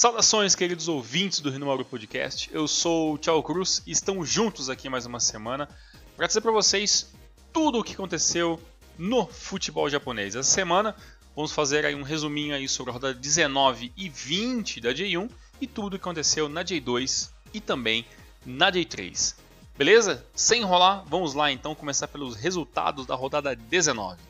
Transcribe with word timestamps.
Saudações, 0.00 0.54
queridos 0.54 0.88
ouvintes 0.88 1.40
do 1.40 1.50
Rinomaru 1.50 1.84
Podcast. 1.84 2.48
Eu 2.54 2.66
sou 2.66 3.12
o 3.12 3.18
Tchau 3.18 3.42
Cruz 3.42 3.82
e 3.86 3.90
estamos 3.90 4.30
juntos 4.30 4.70
aqui 4.70 4.88
mais 4.88 5.04
uma 5.04 5.20
semana 5.20 5.68
para 6.16 6.26
dizer 6.26 6.40
para 6.40 6.50
vocês 6.50 7.12
tudo 7.52 7.78
o 7.78 7.84
que 7.84 7.92
aconteceu 7.92 8.58
no 8.96 9.26
futebol 9.26 9.90
japonês. 9.90 10.34
Essa 10.34 10.50
semana 10.50 10.96
vamos 11.36 11.52
fazer 11.52 11.84
aí 11.84 11.94
um 11.94 12.02
resuminho 12.02 12.54
aí 12.54 12.66
sobre 12.66 12.92
a 12.92 12.94
rodada 12.94 13.12
19 13.12 13.92
e 13.94 14.08
20 14.08 14.80
da 14.80 14.88
J1 14.88 15.28
e 15.60 15.66
tudo 15.66 15.88
o 15.88 15.98
que 15.98 16.02
aconteceu 16.02 16.48
na 16.48 16.64
J2 16.64 17.28
e 17.52 17.60
também 17.60 18.06
na 18.46 18.72
J3. 18.72 19.34
Beleza? 19.76 20.24
Sem 20.34 20.62
enrolar, 20.62 21.04
vamos 21.08 21.34
lá 21.34 21.52
então 21.52 21.74
começar 21.74 22.08
pelos 22.08 22.36
resultados 22.36 23.04
da 23.04 23.14
rodada 23.14 23.54
19. 23.54 24.29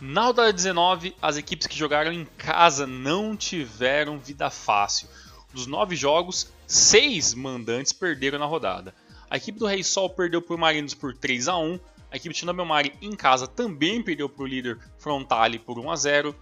Na 0.00 0.26
rodada 0.26 0.52
19, 0.52 1.14
as 1.20 1.36
equipes 1.36 1.66
que 1.66 1.76
jogaram 1.76 2.12
em 2.12 2.24
casa 2.24 2.86
não 2.86 3.36
tiveram 3.36 4.18
vida 4.18 4.48
fácil. 4.48 5.08
Dos 5.52 5.66
nove 5.66 5.96
jogos, 5.96 6.52
seis 6.68 7.34
mandantes 7.34 7.92
perderam 7.92 8.38
na 8.38 8.46
rodada. 8.46 8.94
A 9.28 9.36
equipe 9.36 9.58
do 9.58 9.66
Rei 9.66 9.82
Sol 9.82 10.08
perdeu 10.08 10.40
por 10.40 10.56
Marinos 10.56 10.94
por 10.94 11.16
3 11.16 11.48
a 11.48 11.56
1 11.58 11.80
a 12.10 12.16
equipe 12.16 12.34
de 12.34 12.46
Nobelmari 12.46 12.94
em 13.02 13.14
casa 13.14 13.46
também 13.46 14.02
perdeu 14.02 14.28
para 14.28 14.42
o 14.42 14.46
líder 14.46 14.78
Frontale 14.98 15.58
por 15.58 15.78
1 15.78 15.90
a 15.90 15.96
0 15.96 16.34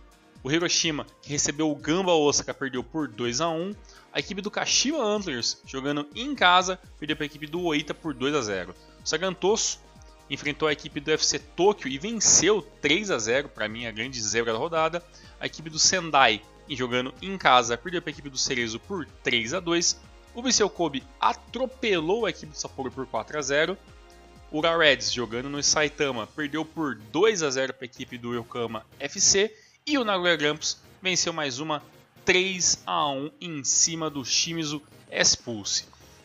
o 0.45 0.53
Hiroshima, 0.53 1.05
que 1.23 1.31
recebeu 1.31 1.69
o 1.69 1.75
Gamba 1.75 2.13
Osaka, 2.13 2.55
perdeu 2.55 2.85
por 2.85 3.09
2 3.09 3.41
a 3.41 3.49
1 3.49 3.75
a 4.13 4.21
equipe 4.21 4.41
do 4.41 4.51
Kashima 4.51 5.03
Antlers, 5.03 5.61
jogando 5.67 6.07
em 6.15 6.35
casa, 6.37 6.79
perdeu 6.99 7.17
para 7.17 7.25
a 7.25 7.27
equipe 7.27 7.47
do 7.49 7.63
Oita 7.63 7.93
por 7.93 8.15
2 8.15 8.35
a 8.35 8.43
0 8.43 8.75
o 9.03 9.09
Sagantoso 9.09 9.81
enfrentou 10.29 10.69
a 10.69 10.73
equipe 10.73 11.01
do 11.01 11.11
FC 11.11 11.39
Tokyo 11.39 11.89
e 11.89 11.99
venceu 11.99 12.63
3 12.81 13.11
a 13.11 13.19
0 13.19 13.49
para 13.49 13.69
mim 13.69 13.87
a 13.87 13.93
grande 13.93 14.21
zebra 14.21 14.53
da 14.53 14.59
rodada. 14.59 15.03
A 15.41 15.47
equipe 15.47 15.71
do 15.71 15.79
Sendai, 15.79 16.43
jogando 16.71 17.15
em 17.23 17.37
casa, 17.39 17.77
perdeu 17.77 18.03
para 18.03 18.11
a 18.11 18.13
equipe 18.13 18.31
do 18.31 18.39
Cerezo 18.39 18.81
por 18.81 19.07
3 19.23 19.55
a 19.55 19.61
2. 19.61 20.01
O 20.35 20.43
Viseu 20.43 20.69
Kobe 20.69 21.03
atropelou 21.21 22.27
a 22.27 22.31
equipe 22.31 22.53
do 22.53 22.59
Sapporo 22.59 22.91
por 22.91 23.07
4 23.07 23.39
a 23.39 23.43
0. 23.43 23.79
O 24.51 24.61
Reds, 24.61 25.13
jogando 25.13 25.49
no 25.49 25.63
Saitama, 25.63 26.27
perdeu 26.27 26.65
por 26.65 26.95
2 26.95 27.43
a 27.43 27.51
0 27.51 27.75
para 27.75 27.85
a 27.85 27.87
equipe 27.87 28.19
do 28.19 28.35
Yokohama 28.35 28.85
FC. 28.99 29.55
E 29.87 29.99
o 29.99 30.05
Nagoya 30.05 30.37
Grampus 30.37 30.79
venceu 31.01 31.33
mais 31.33 31.59
uma 31.59 31.83
3 32.25 32.83
a 32.87 33.09
1 33.09 33.31
em 33.41 33.65
cima 33.65 34.11
do 34.11 34.25
Shimizu 34.25 34.83
S-Pulse. 35.11 35.85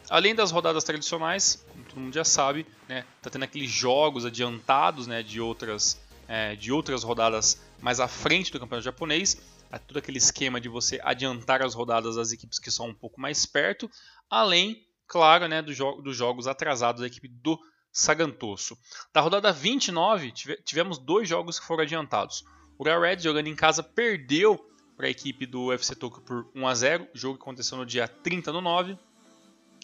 Além 0.09 0.36
das 0.36 0.52
rodadas 0.52 0.83
tradicionais, 0.83 1.63
todo 1.92 2.02
mundo 2.02 2.14
já 2.14 2.23
sabe, 2.23 2.66
né, 2.88 3.06
tá 3.22 3.30
tendo 3.30 3.44
aqueles 3.44 3.70
jogos 3.70 4.25
adiantados 4.25 5.08
né, 5.08 5.22
de, 5.22 5.39
outras, 5.39 6.02
é, 6.28 6.56
de 6.56 6.72
outras 6.72 7.03
rodadas 7.03 7.61
mais 7.80 8.00
à 8.00 8.08
frente 8.08 8.52
do 8.52 8.59
campeonato 8.59 8.86
japonês. 8.86 9.38
É 9.72 9.78
todo 9.78 9.98
aquele 9.98 10.17
esquema 10.17 10.59
de 10.59 10.67
você 10.67 11.00
adiantar 11.03 11.61
as 11.61 11.73
rodadas 11.73 12.16
das 12.16 12.31
equipes 12.31 12.59
que 12.59 12.72
são 12.72 12.88
um 12.88 12.94
pouco 12.94 13.22
mais 13.22 13.45
perto, 13.45 13.89
além, 14.30 14.86
claro, 15.08 15.48
né, 15.48 15.61
do 15.61 15.73
jo 15.73 16.02
dos 16.02 16.17
jogos 16.17 16.48
atrasados 16.48 17.02
da 17.02 17.08
equipe 17.08 17.28
do 17.28 17.58
Sagantoso. 17.92 18.78
Da 19.14 19.22
rodada 19.22 19.52
29, 19.52 20.33
tivemos 20.66 20.98
dois 20.98 21.28
jogos 21.28 21.59
que 21.59 21.66
foram 21.66 21.83
adiantados. 21.83 22.44
O 22.78 22.83
Real 22.83 23.02
Red, 23.02 23.20
jogando 23.20 23.48
em 23.48 23.55
casa, 23.55 23.83
perdeu 23.83 24.59
para 24.98 25.08
a 25.08 25.09
equipe 25.09 25.45
do 25.45 25.67
UFC 25.67 25.95
Tokyo 25.95 26.22
por 26.22 26.50
1 26.53 26.67
a 26.67 26.76
0 26.76 27.08
jogo 27.14 27.38
que 27.38 27.44
aconteceu 27.44 27.78
no 27.78 27.86
dia 27.86 28.08
30 28.08 28.52
do 28.52 28.61
9. 28.61 28.98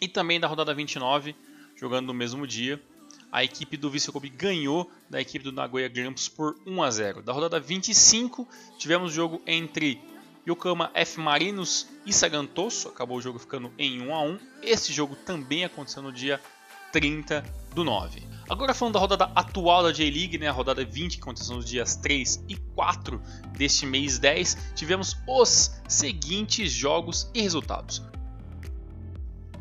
E 0.01 0.07
também 0.07 0.39
da 0.39 0.47
rodada 0.47 0.73
29, 0.73 1.35
jogando 1.77 2.07
no 2.07 2.13
mesmo 2.13 2.45
dia, 2.45 2.81
a 3.31 3.43
equipe 3.43 3.77
do 3.77 3.89
Vissel 3.89 4.13
Kobe 4.13 4.29
ganhou 4.29 4.89
da 5.09 5.21
equipe 5.21 5.43
do 5.43 5.51
Nagoya 5.51 5.87
Grampus 5.87 6.27
por 6.27 6.55
1 6.65 6.83
a 6.83 6.91
0. 6.91 7.21
Da 7.21 7.33
rodada 7.33 7.59
25, 7.59 8.47
tivemos 8.77 9.13
jogo 9.13 9.41
entre 9.45 10.01
Yokohama 10.47 10.89
F 10.93 11.19
Marinos 11.19 11.87
e 12.05 12.13
Sagantoso, 12.13 12.87
acabou 12.87 13.17
o 13.17 13.21
jogo 13.21 13.37
ficando 13.37 13.71
em 13.77 14.01
1 14.01 14.15
a 14.15 14.21
1. 14.21 14.39
Esse 14.63 14.93
jogo 14.93 15.15
também 15.15 15.65
aconteceu 15.65 16.01
no 16.01 16.11
dia 16.11 16.39
30 16.91 17.43
do 17.75 17.83
9. 17.83 18.23
Agora 18.49 18.73
falando 18.73 18.93
da 18.93 18.99
rodada 18.99 19.31
atual 19.35 19.83
da 19.83 19.91
J-League, 19.91 20.37
né, 20.37 20.47
a 20.47 20.53
rodada 20.53 20.85
20 20.85 21.17
que 21.17 21.21
aconteceu 21.21 21.57
nos 21.57 21.65
dias 21.65 21.97
3 21.97 22.45
e 22.47 22.55
4 22.55 23.21
deste 23.57 23.85
mês 23.85 24.17
10, 24.17 24.73
tivemos 24.73 25.17
os 25.27 25.71
seguintes 25.87 26.71
jogos 26.71 27.29
e 27.33 27.41
resultados. 27.41 28.01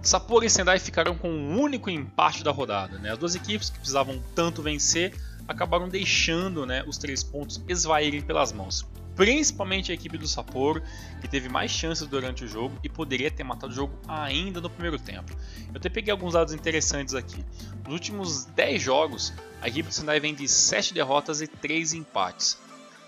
Sapporo 0.06 0.44
e 0.44 0.50
Sendai 0.50 0.78
ficaram 0.78 1.16
com 1.16 1.28
um 1.28 1.60
único 1.60 1.90
empate 1.90 2.44
da 2.44 2.50
rodada. 2.50 2.98
Né? 2.98 3.10
As 3.10 3.18
duas 3.18 3.34
equipes 3.34 3.70
que 3.70 3.78
precisavam 3.78 4.22
tanto 4.34 4.62
vencer 4.62 5.14
acabaram 5.48 5.88
deixando 5.88 6.64
né, 6.64 6.84
os 6.86 6.96
três 6.96 7.22
pontos 7.22 7.62
esvaírem 7.68 8.22
pelas 8.22 8.52
mãos. 8.52 8.86
Principalmente 9.14 9.90
a 9.90 9.94
equipe 9.94 10.18
do 10.18 10.28
Sapporo, 10.28 10.82
que 11.20 11.28
teve 11.28 11.48
mais 11.48 11.70
chances 11.70 12.06
durante 12.06 12.44
o 12.44 12.48
jogo 12.48 12.78
e 12.84 12.88
poderia 12.88 13.30
ter 13.30 13.44
matado 13.44 13.72
o 13.72 13.74
jogo 13.74 13.98
ainda 14.06 14.60
no 14.60 14.68
primeiro 14.68 14.98
tempo. 14.98 15.32
Eu 15.68 15.76
até 15.76 15.88
peguei 15.88 16.12
alguns 16.12 16.34
dados 16.34 16.52
interessantes 16.52 17.14
aqui. 17.14 17.44
Nos 17.84 17.94
últimos 17.94 18.44
10 18.44 18.82
jogos, 18.82 19.32
a 19.62 19.68
equipe 19.68 19.88
do 19.88 19.94
Sendai 19.94 20.20
vem 20.20 20.34
de 20.34 20.46
7 20.46 20.92
derrotas 20.92 21.40
e 21.40 21.46
3 21.46 21.94
empates. 21.94 22.58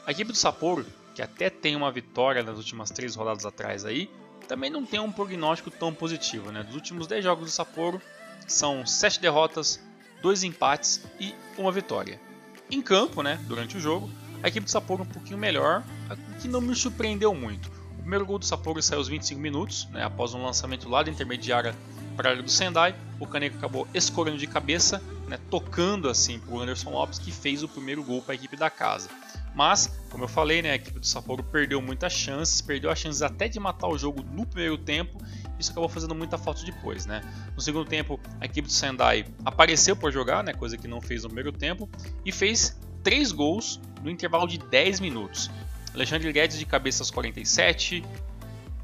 A 0.07 0.13
equipe 0.13 0.33
do 0.33 0.39
Sapporo, 0.39 0.87
que 1.15 1.21
até 1.21 1.51
tem 1.51 1.77
uma 1.77 1.93
vitória 1.93 2.43
nas 2.43 2.57
últimas 2.57 2.91
3 2.91 3.15
rodadas 3.15 3.45
atrás 3.45 3.85
aí, 3.85 4.11
também 4.49 4.71
não 4.71 4.85
tem 4.85 4.99
um 4.99 5.13
prognóstico 5.13 5.71
tão 5.71 5.95
positivo. 5.95 6.51
Né? 6.51 6.65
Dos 6.65 6.75
últimos 6.75 7.07
10 7.07 7.23
jogos 7.23 7.45
do 7.45 7.51
Sapporo, 7.51 8.01
são 8.47 8.85
7 8.87 9.21
derrotas, 9.21 9.79
2 10.23 10.43
empates 10.45 11.03
e 11.21 11.35
uma 11.57 11.71
vitória. 11.71 12.19
Em 12.71 12.81
campo, 12.81 13.23
né, 13.23 13.39
durante 13.47 13.77
o 13.77 13.81
jogo, 13.81 14.11
a 14.43 14.49
equipe 14.49 14.65
do 14.65 14.71
Sapporo 14.71 15.03
um 15.03 15.07
pouquinho 15.07 15.39
melhor, 15.39 15.85
o 16.11 16.41
que 16.41 16.49
não 16.49 16.61
me 16.61 16.75
surpreendeu 16.75 17.35
muito. 17.35 17.71
O 17.93 18.01
primeiro 18.01 18.25
gol 18.25 18.39
do 18.39 18.47
Sapporo 18.47 18.83
saiu 18.83 18.99
aos 18.99 19.09
25 19.09 19.41
minutos, 19.41 19.87
né, 19.91 20.03
após 20.03 20.33
um 20.33 20.43
lançamento 20.43 20.89
lá 20.89 21.03
da 21.03 21.11
intermediária 21.11 21.75
para 22.17 22.31
a 22.31 22.33
área 22.33 22.43
do 22.43 22.51
Sendai. 22.51 22.95
O 23.21 23.27
Kaneko 23.27 23.59
acabou 23.59 23.87
escorando 23.93 24.39
de 24.39 24.47
cabeça, 24.47 25.03
né, 25.27 25.39
tocando 25.51 26.09
assim 26.09 26.39
para 26.39 26.55
o 26.55 26.61
Anderson 26.61 26.91
Lopes, 26.91 27.19
que 27.19 27.31
fez 27.31 27.63
o 27.63 27.69
primeiro 27.69 28.03
gol 28.03 28.23
para 28.23 28.33
a 28.33 28.35
equipe 28.35 28.57
da 28.57 28.71
casa. 28.71 29.09
Mas, 29.59 29.93
como 30.09 30.23
eu 30.23 30.29
falei, 30.29 30.63
né, 30.63 30.71
a 30.71 30.75
equipe 30.77 31.01
do 31.01 31.05
Sapporo 31.05 31.43
perdeu 31.43 31.83
muitas 31.83 32.13
chances, 32.13 32.61
perdeu 32.61 32.93
as 32.93 32.99
chances 33.01 33.23
até 33.23 33.49
de 33.49 33.59
matar 33.59 33.89
o 33.89 33.99
jogo 33.99 34.23
no 34.23 34.47
primeiro 34.47 34.79
tempo. 34.79 35.21
Isso 35.59 35.73
acabou 35.73 35.89
fazendo 35.89 36.15
muita 36.15 36.39
falta 36.39 36.65
depois, 36.65 37.07
né? 37.07 37.23
No 37.57 37.61
segundo 37.61 37.85
tempo, 37.85 38.21
a 38.41 38.45
equipe 38.45 38.69
do 38.69 38.73
Sendai 38.73 39.25
apareceu 39.45 39.97
para 39.97 40.13
jogar, 40.13 40.45
né, 40.45 40.53
coisa 40.55 40.77
que 40.77 40.87
não 40.87 41.01
fez 41.01 41.25
no 41.25 41.29
primeiro 41.31 41.51
tempo, 41.51 41.91
e 42.25 42.31
fez 42.31 42.79
três 43.03 43.33
gols 43.33 43.81
no 44.01 44.09
intervalo 44.09 44.47
de 44.47 44.59
10 44.59 45.01
minutos. 45.01 45.51
Alexandre 45.93 46.33
Guedes 46.33 46.57
de 46.57 46.65
cabeça 46.65 47.03
aos 47.03 47.11
47, 47.11 48.05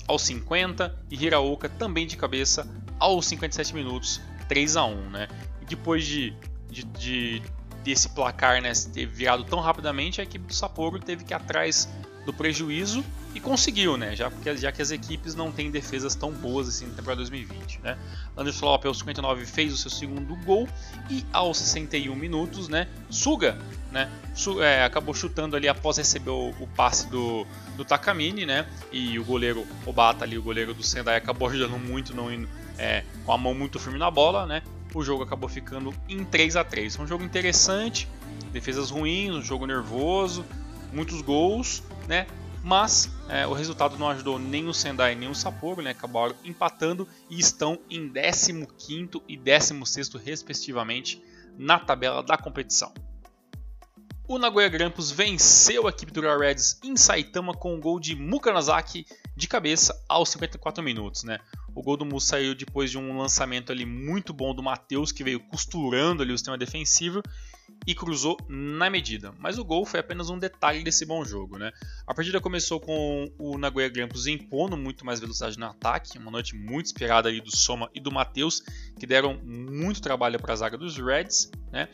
aos 0.08 0.22
50 0.22 0.92
e 1.08 1.24
Hiraoka 1.24 1.68
também 1.68 2.04
de 2.04 2.16
cabeça 2.16 2.68
aos 2.98 3.26
57 3.26 3.72
minutos, 3.76 4.20
3 4.48 4.76
a 4.76 4.84
1, 4.84 5.10
né? 5.10 5.28
E 5.62 5.66
depois 5.66 6.04
de, 6.04 6.36
de, 6.68 6.82
de 6.82 7.42
desse 7.84 8.08
placar 8.08 8.62
né, 8.62 8.72
ter 8.92 9.06
virado 9.06 9.44
tão 9.44 9.60
rapidamente, 9.60 10.20
a 10.20 10.24
equipe 10.24 10.46
do 10.46 10.54
Sapporo 10.54 10.98
teve 10.98 11.22
que 11.22 11.32
ir 11.32 11.36
atrás 11.36 11.88
do 12.24 12.32
prejuízo 12.32 13.04
e 13.34 13.40
conseguiu, 13.40 13.96
né? 13.96 14.16
Já, 14.16 14.30
porque, 14.30 14.56
já 14.56 14.72
que 14.72 14.80
as 14.80 14.90
equipes 14.90 15.34
não 15.34 15.52
têm 15.52 15.70
defesas 15.70 16.14
tão 16.14 16.32
boas 16.32 16.68
assim 16.68 16.86
na 16.86 16.94
temporada 16.94 17.16
2020, 17.16 17.80
né? 17.82 17.98
Anderson 18.36 18.64
Lopes 18.64 18.86
aos 18.86 18.98
59 18.98 19.44
fez 19.44 19.72
o 19.72 19.76
seu 19.76 19.90
segundo 19.90 20.34
gol 20.36 20.68
e 21.10 21.24
aos 21.32 21.58
61 21.58 22.14
minutos, 22.14 22.68
né? 22.68 22.88
Suga, 23.10 23.58
né? 23.92 24.10
Su 24.34 24.62
é, 24.62 24.84
acabou 24.84 25.14
chutando 25.14 25.54
ali 25.56 25.68
após 25.68 25.98
receber 25.98 26.30
o, 26.30 26.54
o, 26.60 26.66
passe 26.68 27.08
do, 27.10 27.46
do 27.76 27.84
Takamine, 27.84 28.46
né? 28.46 28.66
E 28.90 29.18
o 29.18 29.24
goleiro 29.24 29.66
Obata 29.84 30.24
ali, 30.24 30.38
o 30.38 30.42
goleiro 30.42 30.72
do 30.72 30.82
Sendai, 30.82 31.16
acabou 31.16 31.48
ajudando 31.48 31.78
muito, 31.78 32.14
não 32.14 32.32
indo, 32.32 32.48
é, 32.78 33.04
com 33.26 33.32
a 33.32 33.38
mão 33.38 33.52
muito 33.52 33.78
firme 33.78 33.98
na 33.98 34.10
bola, 34.10 34.46
né? 34.46 34.62
O 35.00 35.04
jogo 35.04 35.22
acabou 35.22 35.48
ficando 35.48 35.92
em 36.08 36.24
3 36.24 36.56
a 36.56 36.64
3 36.64 36.96
Foi 36.96 37.04
um 37.04 37.08
jogo 37.08 37.24
interessante, 37.24 38.08
defesas 38.52 38.90
ruins, 38.90 39.34
um 39.34 39.42
jogo 39.42 39.66
nervoso, 39.66 40.44
muitos 40.92 41.20
gols, 41.20 41.82
né? 42.06 42.26
Mas 42.62 43.10
é, 43.28 43.46
o 43.46 43.52
resultado 43.52 43.98
não 43.98 44.08
ajudou 44.08 44.38
nem 44.38 44.66
o 44.68 44.72
Sendai 44.72 45.14
nem 45.14 45.28
o 45.28 45.34
Sapporo, 45.34 45.82
né? 45.82 45.90
Acabaram 45.90 46.34
empatando 46.44 47.06
e 47.28 47.38
estão 47.38 47.78
em 47.90 48.08
15º 48.10 49.20
e 49.28 49.36
16º 49.36 50.18
respectivamente 50.24 51.22
na 51.58 51.78
tabela 51.78 52.22
da 52.22 52.38
competição. 52.38 52.92
O 54.26 54.38
Nagoya 54.38 54.70
Grampus 54.70 55.10
venceu 55.10 55.86
a 55.86 55.90
equipe 55.90 56.10
do 56.10 56.22
Real 56.22 56.38
Reds 56.38 56.80
em 56.82 56.96
Saitama 56.96 57.52
com 57.52 57.74
um 57.74 57.80
gol 57.80 58.00
de 58.00 58.16
Mukanazaki 58.16 59.06
de 59.36 59.48
cabeça 59.48 59.94
aos 60.08 60.28
54 60.30 60.82
minutos, 60.82 61.24
né? 61.24 61.38
O 61.74 61.82
gol 61.82 61.96
do 61.96 62.04
Musa 62.04 62.26
saiu 62.26 62.54
depois 62.54 62.90
de 62.90 62.98
um 62.98 63.18
lançamento 63.18 63.72
ali 63.72 63.84
muito 63.84 64.32
bom 64.32 64.54
do 64.54 64.62
Matheus, 64.62 65.10
que 65.10 65.24
veio 65.24 65.40
costurando 65.40 66.22
ali 66.22 66.32
o 66.32 66.38
sistema 66.38 66.56
defensivo 66.56 67.20
e 67.86 67.94
cruzou 67.94 68.36
na 68.48 68.88
medida. 68.88 69.34
Mas 69.38 69.58
o 69.58 69.64
gol 69.64 69.84
foi 69.84 70.00
apenas 70.00 70.30
um 70.30 70.38
detalhe 70.38 70.84
desse 70.84 71.04
bom 71.04 71.24
jogo, 71.24 71.58
né? 71.58 71.72
A 72.06 72.14
partida 72.14 72.40
começou 72.40 72.78
com 72.78 73.28
o 73.38 73.58
Nagoya 73.58 73.88
Grampus 73.88 74.26
impondo 74.26 74.76
muito 74.76 75.04
mais 75.04 75.18
velocidade 75.18 75.58
no 75.58 75.66
ataque, 75.66 76.16
uma 76.16 76.30
noite 76.30 76.54
muito 76.54 76.86
inspirada 76.86 77.28
ali 77.28 77.40
do 77.40 77.54
Soma 77.54 77.90
e 77.92 78.00
do 78.00 78.12
Matheus, 78.12 78.62
que 78.98 79.06
deram 79.06 79.40
muito 79.42 80.00
trabalho 80.00 80.38
para 80.38 80.52
a 80.52 80.56
zaga 80.56 80.78
dos 80.78 80.96
Reds, 80.96 81.50
né? 81.72 81.88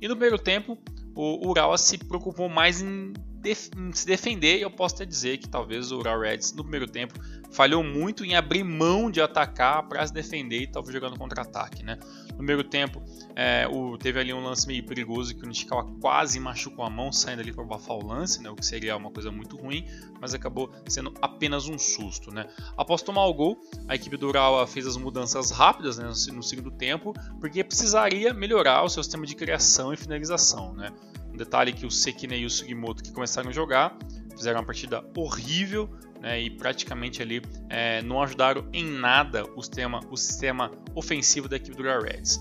E 0.00 0.08
no 0.08 0.14
primeiro 0.14 0.38
tempo, 0.38 0.78
o 1.16 1.48
Urawa 1.48 1.78
se 1.78 1.96
preocupou 1.96 2.48
mais 2.48 2.82
em 2.82 3.14
def 3.40 3.70
se 3.92 4.06
defender, 4.06 4.60
eu 4.60 4.70
posso 4.70 4.96
até 4.96 5.06
dizer 5.06 5.38
que 5.38 5.48
talvez 5.48 5.90
o 5.90 5.98
Ural 5.98 6.20
Reds 6.20 6.52
no 6.52 6.62
primeiro 6.62 6.86
tempo 6.86 7.14
falhou 7.50 7.82
muito 7.82 8.24
em 8.24 8.34
abrir 8.34 8.62
mão 8.62 9.10
de 9.10 9.20
atacar 9.20 9.88
para 9.88 10.06
se 10.06 10.12
defender 10.12 10.62
e 10.62 10.66
talvez 10.66 10.92
jogando 10.92 11.16
contra-ataque, 11.16 11.82
né? 11.82 11.98
No 12.36 12.44
primeiro 12.44 12.62
tempo, 12.62 13.02
é, 13.34 13.66
o, 13.66 13.96
teve 13.96 14.20
ali 14.20 14.30
um 14.30 14.44
lance 14.44 14.66
meio 14.66 14.84
perigoso 14.84 15.34
que 15.34 15.42
o 15.42 15.48
Nishikawa 15.48 15.90
quase 16.00 16.38
machucou 16.38 16.84
a 16.84 16.90
mão 16.90 17.10
saindo 17.10 17.40
ali 17.40 17.50
para 17.50 17.64
abafar 17.64 17.96
o 17.96 18.06
lance, 18.06 18.42
né? 18.42 18.50
O 18.50 18.54
que 18.54 18.64
seria 18.64 18.94
uma 18.94 19.10
coisa 19.10 19.32
muito 19.32 19.56
ruim, 19.56 19.86
mas 20.20 20.34
acabou 20.34 20.70
sendo 20.86 21.14
apenas 21.22 21.66
um 21.66 21.78
susto, 21.78 22.32
né? 22.32 22.46
Após 22.76 23.00
tomar 23.00 23.24
o 23.24 23.32
gol, 23.32 23.58
a 23.88 23.94
equipe 23.94 24.18
do 24.18 24.28
Urawa 24.28 24.66
fez 24.66 24.86
as 24.86 24.98
mudanças 24.98 25.50
rápidas 25.50 25.96
né, 25.96 26.04
no 26.04 26.42
segundo 26.42 26.70
tempo, 26.70 27.14
porque 27.40 27.64
precisaria 27.64 28.34
melhorar 28.34 28.82
o 28.82 28.88
seu 28.90 29.02
sistema 29.02 29.24
de 29.24 29.34
criação 29.34 29.92
e 29.94 29.96
finalização, 29.96 30.74
né? 30.74 30.92
Um 31.32 31.38
detalhe 31.38 31.72
que 31.72 31.86
o 31.86 31.90
Sekine 31.90 32.36
e 32.36 32.44
o 32.44 32.50
Sugimoto 32.50 33.02
que 33.02 33.12
começaram 33.12 33.48
a 33.48 33.52
jogar 33.52 33.96
fizeram 34.36 34.60
uma 34.60 34.66
partida 34.66 35.02
horrível, 35.16 35.88
né, 36.20 36.40
e 36.40 36.50
praticamente 36.50 37.22
ali 37.22 37.42
é, 37.68 38.02
não 38.02 38.22
ajudaram 38.22 38.68
em 38.72 38.84
nada 38.84 39.44
o 39.54 39.62
sistema, 39.62 40.00
o 40.10 40.16
sistema 40.16 40.70
ofensivo 40.94 41.48
da 41.48 41.56
equipe 41.56 41.76
do 41.76 41.82
Reds. 41.82 42.40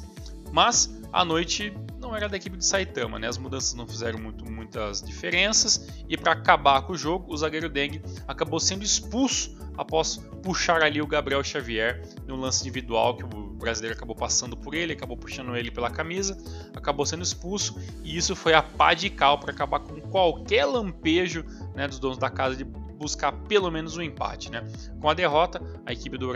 Mas 0.51 0.95
a 1.11 1.25
noite 1.25 1.73
não 1.99 2.15
era 2.15 2.29
da 2.29 2.37
equipe 2.37 2.57
de 2.57 2.65
Saitama, 2.65 3.17
né? 3.17 3.27
as 3.27 3.37
mudanças 3.37 3.73
não 3.73 3.87
fizeram 3.87 4.19
muito, 4.19 4.49
muitas 4.49 5.01
diferenças 5.01 6.03
e 6.07 6.15
para 6.15 6.33
acabar 6.33 6.81
com 6.83 6.93
o 6.93 6.97
jogo, 6.97 7.33
o 7.33 7.37
zagueiro 7.37 7.69
Deng 7.69 8.01
acabou 8.27 8.59
sendo 8.59 8.83
expulso 8.83 9.57
após 9.77 10.17
puxar 10.43 10.83
ali 10.83 11.01
o 11.01 11.07
Gabriel 11.07 11.43
Xavier 11.43 12.01
no 12.27 12.35
lance 12.35 12.61
individual 12.61 13.17
que 13.17 13.23
o 13.23 13.27
brasileiro 13.27 13.95
acabou 13.97 14.15
passando 14.15 14.55
por 14.55 14.73
ele, 14.73 14.93
acabou 14.93 15.17
puxando 15.17 15.55
ele 15.55 15.71
pela 15.71 15.89
camisa, 15.89 16.37
acabou 16.75 17.05
sendo 17.05 17.23
expulso 17.23 17.79
e 18.03 18.15
isso 18.15 18.35
foi 18.35 18.53
a 18.53 18.61
pá 18.61 18.93
de 18.93 19.09
cal 19.09 19.39
para 19.39 19.51
acabar 19.51 19.79
com 19.79 19.99
qualquer 19.99 20.65
lampejo 20.65 21.43
né, 21.73 21.87
dos 21.87 21.99
donos 21.99 22.17
da 22.17 22.29
casa 22.29 22.55
de 22.55 22.65
buscar 22.97 23.31
pelo 23.31 23.69
menos 23.71 23.97
um 23.97 24.01
empate. 24.01 24.51
Né? 24.51 24.65
Com 24.99 25.09
a 25.09 25.13
derrota, 25.13 25.61
a 25.85 25.93
equipe 25.93 26.17
do 26.17 26.31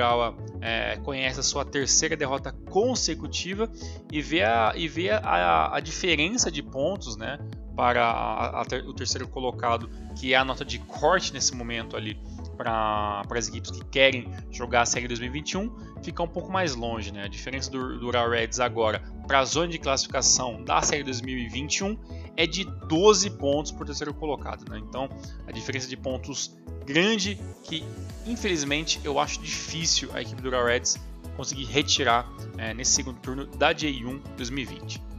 é, 0.61 0.97
conhece 0.97 1.39
a 1.39 1.43
sua 1.43 1.65
terceira 1.65 2.15
derrota 2.15 2.51
consecutiva 2.69 3.69
e 4.11 4.21
vê 4.21 4.43
a, 4.43 4.73
e 4.75 4.87
vê 4.87 5.09
a, 5.09 5.75
a 5.75 5.79
diferença 5.79 6.51
de 6.51 6.61
pontos 6.61 7.17
né, 7.17 7.39
para 7.75 8.05
a, 8.05 8.61
a 8.61 8.65
o 8.85 8.93
terceiro 8.93 9.27
colocado, 9.27 9.89
que 10.15 10.33
é 10.33 10.37
a 10.37 10.45
nota 10.45 10.63
de 10.63 10.79
corte 10.79 11.33
nesse 11.33 11.55
momento 11.55 11.95
ali 11.95 12.19
para 12.57 13.23
as 13.31 13.47
equipes 13.47 13.71
que 13.71 13.85
querem 13.85 14.29
jogar 14.51 14.81
a 14.81 14.85
Série 14.85 15.07
2021, 15.07 15.73
fica 16.03 16.21
um 16.21 16.27
pouco 16.27 16.51
mais 16.51 16.75
longe. 16.75 17.13
Né? 17.13 17.23
A 17.23 17.27
diferença 17.29 17.71
do, 17.71 17.97
do 17.97 18.11
Reds 18.11 18.59
agora 18.59 19.01
para 19.25 19.39
a 19.39 19.45
zona 19.45 19.69
de 19.69 19.79
classificação 19.79 20.61
da 20.65 20.81
Série 20.81 21.03
2021 21.03 21.97
é 22.39 22.47
de 22.47 22.63
12 22.63 23.31
pontos 23.31 23.69
por 23.69 23.85
terceiro 23.85 24.13
colocado. 24.13 24.63
Né? 24.69 24.79
Então, 24.79 25.09
a 25.45 25.51
diferença 25.51 25.89
de 25.89 25.97
pontos 25.97 26.57
grande 26.85 27.37
que, 27.65 27.83
infelizmente, 28.25 29.01
eu 29.03 29.19
acho 29.19 29.41
difícil 29.41 30.09
a 30.13 30.21
equipe 30.21 30.41
do 30.41 30.49
Reds 30.49 30.97
conseguir 31.35 31.65
retirar 31.65 32.31
é, 32.57 32.73
nesse 32.73 32.93
segundo 32.93 33.19
turno 33.19 33.45
da 33.45 33.75
J1 33.75 34.21
2020. 34.37 35.09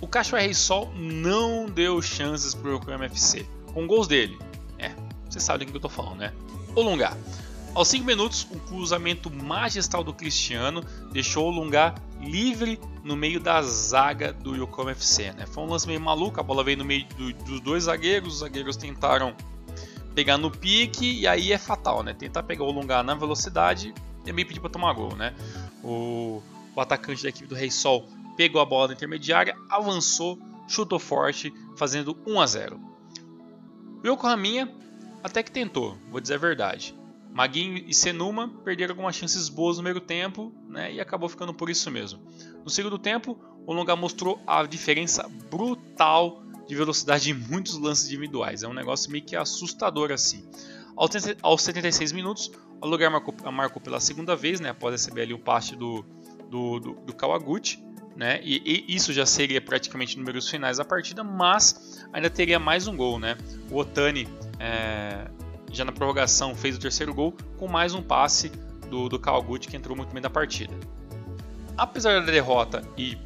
o 0.00 0.08
Cachoeira 0.08 0.50
e 0.50 0.54
Sol 0.54 0.90
não 0.96 1.66
deu 1.66 2.00
chances 2.00 2.54
para 2.54 2.70
o 2.70 3.04
FC, 3.04 3.46
com 3.74 3.86
gols 3.86 4.08
dele. 4.08 4.38
É, 4.78 4.90
você 5.28 5.38
sabe 5.38 5.64
do 5.64 5.70
que 5.70 5.76
eu 5.76 5.78
estou 5.78 5.90
falando, 5.90 6.20
né? 6.20 6.32
O 6.74 6.80
Lungar. 6.80 7.16
Aos 7.72 7.86
5 7.88 8.04
minutos, 8.04 8.46
um 8.50 8.58
cruzamento 8.58 9.30
magistral 9.30 10.02
do 10.02 10.12
Cristiano 10.12 10.84
deixou 11.12 11.46
o 11.46 11.50
Lungar 11.50 11.94
livre 12.20 12.80
no 13.04 13.16
meio 13.16 13.38
da 13.38 13.62
zaga 13.62 14.32
do 14.32 14.56
Yokohama 14.56 14.90
FC. 14.90 15.32
Né? 15.32 15.46
Foi 15.46 15.62
um 15.62 15.68
lance 15.68 15.86
meio 15.86 16.00
maluco, 16.00 16.40
a 16.40 16.42
bola 16.42 16.64
veio 16.64 16.78
no 16.78 16.84
meio 16.84 17.06
do, 17.16 17.32
dos 17.32 17.60
dois 17.60 17.84
zagueiros, 17.84 18.34
os 18.34 18.40
zagueiros 18.40 18.76
tentaram 18.76 19.34
pegar 20.16 20.36
no 20.36 20.50
pique 20.50 21.20
e 21.20 21.28
aí 21.28 21.52
é 21.52 21.58
fatal, 21.58 22.02
né? 22.02 22.12
Tentar 22.12 22.42
pegar 22.42 22.64
o 22.64 22.72
Lungar 22.72 23.04
na 23.04 23.14
velocidade 23.14 23.94
é 24.26 24.32
meio 24.32 24.48
pedir 24.48 24.58
para 24.58 24.68
tomar 24.68 24.92
gol, 24.92 25.14
né? 25.14 25.32
O, 25.84 26.42
o 26.74 26.80
atacante 26.80 27.22
da 27.22 27.28
equipe 27.28 27.46
do 27.46 27.54
Rei 27.54 27.70
Sol 27.70 28.08
pegou 28.36 28.60
a 28.60 28.64
bola 28.64 28.88
na 28.88 28.94
intermediária, 28.94 29.56
avançou, 29.70 30.36
chutou 30.66 30.98
forte, 30.98 31.54
fazendo 31.76 32.18
1 32.26 32.40
a 32.40 32.46
0. 32.46 32.80
O 34.02 34.06
Yokohama 34.08 34.68
até 35.22 35.40
que 35.42 35.52
tentou, 35.52 35.96
vou 36.10 36.20
dizer 36.20 36.34
a 36.34 36.38
verdade. 36.38 36.99
Maguinho 37.32 37.84
e 37.86 37.94
Senuma 37.94 38.48
perderam 38.64 38.92
algumas 38.92 39.14
chances 39.14 39.48
boas 39.48 39.76
no 39.76 39.82
meio 39.82 40.00
tempo 40.00 40.52
né, 40.68 40.92
e 40.92 41.00
acabou 41.00 41.28
ficando 41.28 41.54
por 41.54 41.70
isso 41.70 41.90
mesmo. 41.90 42.20
No 42.64 42.70
segundo 42.70 42.98
tempo, 42.98 43.38
o 43.66 43.72
Longa 43.72 43.94
mostrou 43.94 44.40
a 44.46 44.64
diferença 44.64 45.28
brutal 45.48 46.42
de 46.66 46.74
velocidade 46.74 47.30
em 47.30 47.34
muitos 47.34 47.78
lances 47.78 48.06
individuais. 48.06 48.62
É 48.62 48.68
um 48.68 48.74
negócio 48.74 49.10
meio 49.10 49.24
que 49.24 49.36
assustador 49.36 50.12
assim. 50.12 50.48
Aos 51.42 51.62
76 51.62 52.12
minutos, 52.12 52.50
o 52.80 52.86
Lugar 52.86 53.10
marcou, 53.10 53.34
marcou, 53.52 53.80
pela 53.80 54.00
segunda 54.00 54.36
vez, 54.36 54.60
né, 54.60 54.70
após 54.70 54.92
receber 54.92 55.22
ali 55.22 55.32
o 55.32 55.38
passe 55.38 55.76
do, 55.76 56.04
do, 56.50 56.80
do, 56.80 56.92
do 56.94 57.14
Kawaguchi 57.14 57.90
né? 58.20 58.38
E, 58.42 58.84
e, 58.86 58.94
isso 58.94 59.14
já 59.14 59.24
seria 59.24 59.62
praticamente 59.62 60.18
números 60.18 60.46
finais 60.46 60.76
da 60.76 60.84
partida, 60.84 61.24
mas 61.24 62.04
ainda 62.12 62.28
teria 62.28 62.58
mais 62.58 62.86
um 62.86 62.94
gol, 62.94 63.18
né? 63.18 63.34
O 63.70 63.76
Otani 63.78 64.28
é, 64.58 65.30
já 65.70 65.84
na 65.84 65.92
prorrogação 65.92 66.54
fez 66.54 66.76
o 66.76 66.80
terceiro 66.80 67.14
gol 67.14 67.34
com 67.56 67.68
mais 67.68 67.94
um 67.94 68.02
passe 68.02 68.50
do, 68.88 69.08
do 69.08 69.18
Kawaguchi 69.18 69.68
que 69.68 69.76
entrou 69.76 69.96
muito 69.96 70.12
bem 70.12 70.22
na 70.22 70.30
partida. 70.30 70.74
Apesar 71.76 72.20
da 72.20 72.26
derrota 72.30 72.82
e 72.96 73.16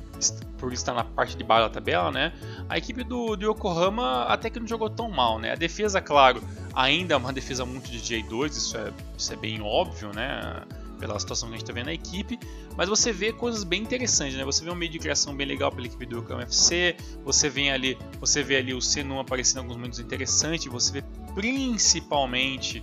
por 0.59 0.73
estar 0.73 0.95
na 0.95 1.05
parte 1.05 1.37
de 1.37 1.45
baixo 1.45 1.69
da 1.69 1.75
tabela, 1.75 2.11
né? 2.11 2.33
A 2.69 2.79
equipe 2.79 3.05
do, 3.05 3.37
do 3.37 3.51
Yokohama 3.51 4.25
até 4.25 4.49
que 4.49 4.59
não 4.59 4.67
jogou 4.67 4.89
tão 4.89 5.11
mal, 5.11 5.39
né? 5.39 5.53
A 5.53 5.55
defesa, 5.55 6.01
claro, 6.01 6.43
ainda 6.75 7.15
é 7.15 7.17
uma 7.17 7.33
defesa 7.33 7.67
muito 7.67 7.91
de 7.91 7.99
J2, 7.99 8.51
isso 8.51 8.77
é, 8.77 8.93
isso 9.19 9.33
é 9.33 9.37
bem 9.37 9.61
óbvio, 9.61 10.13
né? 10.15 10.63
Pela 11.07 11.21
situação 11.21 11.51
que 11.51 11.55
a 11.55 11.59
gente 11.59 11.65
está 11.65 11.75
vendo 11.75 11.87
na 11.87 11.93
equipe, 11.93 12.41
mas 12.79 12.89
você 12.89 13.13
vê 13.13 13.31
coisas 13.31 13.63
bem 13.63 13.83
interessantes, 13.83 14.39
né? 14.39 14.45
Você 14.45 14.65
vê 14.65 14.71
um 14.71 14.75
meio 14.75 14.91
de 14.91 14.99
criação 14.99 15.37
bem 15.37 15.47
legal 15.47 15.71
pela 15.71 15.87
equipe 15.87 16.07
do 16.07 16.17
Yokohama 16.17 16.45
FC, 16.45 16.97
você 17.23 17.51
vê 17.51 17.69
ali, 17.69 17.99
você 18.19 18.43
vê 18.43 18.57
ali 18.57 18.73
o 18.73 18.81
Senum 18.81 19.21
aparecendo 19.21 19.59
em 19.59 19.61
alguns 19.61 19.77
momentos 19.77 19.99
interessantes, 19.99 20.65
você 20.65 20.93
vê 20.93 21.05
principalmente, 21.35 22.83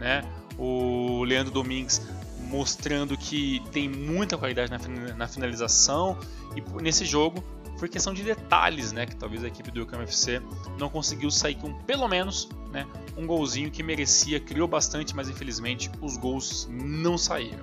né, 0.00 0.24
o 0.58 1.22
Leandro 1.22 1.52
Domingues 1.52 2.02
mostrando 2.48 3.16
que 3.16 3.62
tem 3.70 3.88
muita 3.88 4.36
qualidade 4.36 4.72
na 5.16 5.28
finalização 5.28 6.18
e 6.56 6.82
nesse 6.82 7.04
jogo 7.04 7.44
foi 7.80 7.88
questão 7.88 8.12
de 8.12 8.22
detalhes, 8.22 8.92
né, 8.92 9.06
que 9.06 9.16
talvez 9.16 9.42
a 9.42 9.48
equipe 9.48 9.70
do 9.70 9.80
Yokohama 9.80 10.04
FC 10.04 10.42
não 10.78 10.90
conseguiu 10.90 11.30
sair 11.30 11.54
com 11.54 11.72
pelo 11.84 12.06
menos, 12.06 12.46
né, 12.70 12.86
um 13.16 13.26
golzinho 13.26 13.70
que 13.70 13.82
merecia, 13.82 14.38
criou 14.38 14.68
bastante, 14.68 15.16
mas 15.16 15.30
infelizmente 15.30 15.90
os 15.98 16.18
gols 16.18 16.68
não 16.70 17.16
saíram. 17.16 17.62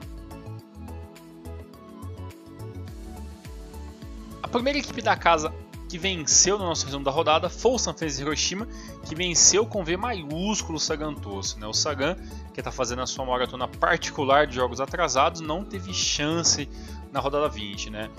A 4.41 4.47
primeira 4.47 4.79
equipe 4.79 5.03
da 5.03 5.15
casa 5.15 5.53
que 5.87 5.99
venceu 5.99 6.57
no 6.57 6.65
nosso 6.65 6.85
resumo 6.85 7.05
da 7.05 7.11
rodada 7.11 7.47
foi 7.47 7.73
o 7.73 7.77
Sanfrecce 7.77 8.21
Hiroshima, 8.21 8.67
que 9.07 9.13
venceu 9.13 9.67
com 9.67 9.83
V 9.83 9.97
maiúsculo 9.97 10.77
o 10.77 10.79
Sagan 10.79 11.13
Tosso. 11.13 11.59
Né? 11.59 11.67
O 11.67 11.73
Sagan, 11.73 12.15
que 12.53 12.59
está 12.59 12.71
fazendo 12.71 13.03
a 13.03 13.05
sua 13.05 13.23
maratona 13.23 13.67
particular 13.67 14.47
de 14.47 14.55
jogos 14.55 14.81
atrasados, 14.81 15.41
não 15.41 15.63
teve 15.63 15.93
chance 15.93 16.67
na 17.11 17.19
rodada 17.19 17.47
20. 17.47 17.89
Né? 17.91 18.09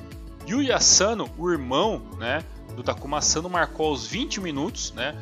Yuya 0.49 0.77
Asano, 0.77 1.31
o 1.37 1.51
irmão 1.51 2.03
né, 2.19 2.43
do 2.75 2.83
Takuma 2.83 3.19
Asano, 3.19 3.51
marcou 3.51 3.89
aos 3.89 4.07
20 4.07 4.41
minutos. 4.41 4.93
Né? 4.93 5.15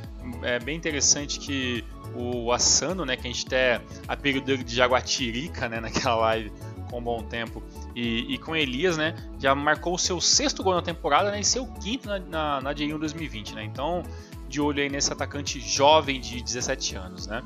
É 0.42 0.59
bem 0.61 0.76
interessante 0.76 1.40
que 1.40 1.85
o 2.14 2.52
Asano, 2.52 3.04
né, 3.04 3.16
que 3.16 3.26
a 3.26 3.30
gente 3.30 3.47
até 3.47 3.80
apelido 4.06 4.47
dele 4.47 4.62
de 4.62 4.75
Jaguatirica 4.75 5.68
né, 5.68 5.80
naquela 5.80 6.14
live 6.16 6.52
com 6.90 7.02
bom 7.02 7.21
tempo, 7.21 7.61
e, 7.97 8.35
e, 8.35 8.38
com 8.38 8.54
Elias, 8.54 8.97
né, 8.97 9.16
já 9.40 9.54
marcou 9.56 9.95
o 9.95 9.99
seu 9.99 10.21
sexto 10.21 10.62
gol 10.62 10.73
na 10.73 10.83
temporada 10.83 11.33
né, 11.33 11.40
e 11.40 11.45
seu 11.45 11.66
quinto 11.66 12.09
na, 12.09 12.21
na, 12.21 12.61
na 12.61 12.75
J1 12.75 12.97
2020. 12.97 13.54
Né? 13.56 13.64
Então, 13.64 14.04
de 14.49 14.61
olho 14.61 14.80
aí 14.80 14.88
nesse 14.88 15.12
atacante 15.12 15.59
jovem 15.59 16.21
de 16.21 16.40
17 16.40 16.95
anos. 16.95 17.26
Né? 17.26 17.42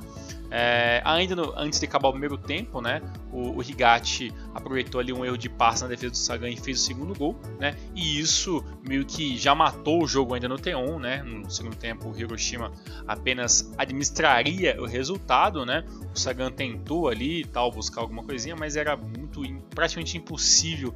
É, 0.50 1.00
ainda 1.04 1.36
no, 1.36 1.52
antes 1.56 1.78
de 1.78 1.86
acabar 1.86 2.08
o 2.08 2.12
primeiro 2.12 2.36
tempo, 2.36 2.80
né, 2.80 3.00
o, 3.32 3.58
o 3.58 3.62
aproveitou 4.52 5.00
ali 5.00 5.12
um 5.12 5.24
erro 5.24 5.38
de 5.38 5.48
passe 5.48 5.82
na 5.82 5.88
defesa 5.88 6.10
do 6.10 6.16
Sagan 6.16 6.48
e 6.48 6.56
fez 6.56 6.80
o 6.80 6.84
segundo 6.84 7.16
gol, 7.16 7.38
né, 7.58 7.76
e 7.94 8.18
isso 8.18 8.64
meio 8.86 9.04
que 9.04 9.36
já 9.36 9.54
matou 9.54 10.02
o 10.02 10.08
jogo 10.08 10.34
ainda 10.34 10.48
no 10.48 10.56
T1, 10.56 10.98
né, 10.98 11.22
no 11.22 11.48
segundo 11.48 11.76
tempo 11.76 12.10
o 12.10 12.18
Hiroshima 12.18 12.72
apenas 13.06 13.72
administraria 13.78 14.76
o 14.80 14.86
resultado, 14.86 15.64
né, 15.64 15.84
o 16.12 16.18
Sagan 16.18 16.50
tentou 16.50 17.08
ali 17.08 17.44
tal 17.44 17.70
buscar 17.70 18.00
alguma 18.00 18.24
coisinha, 18.24 18.56
mas 18.56 18.74
era 18.74 18.96
muito 18.96 19.42
praticamente 19.72 20.18
impossível 20.18 20.92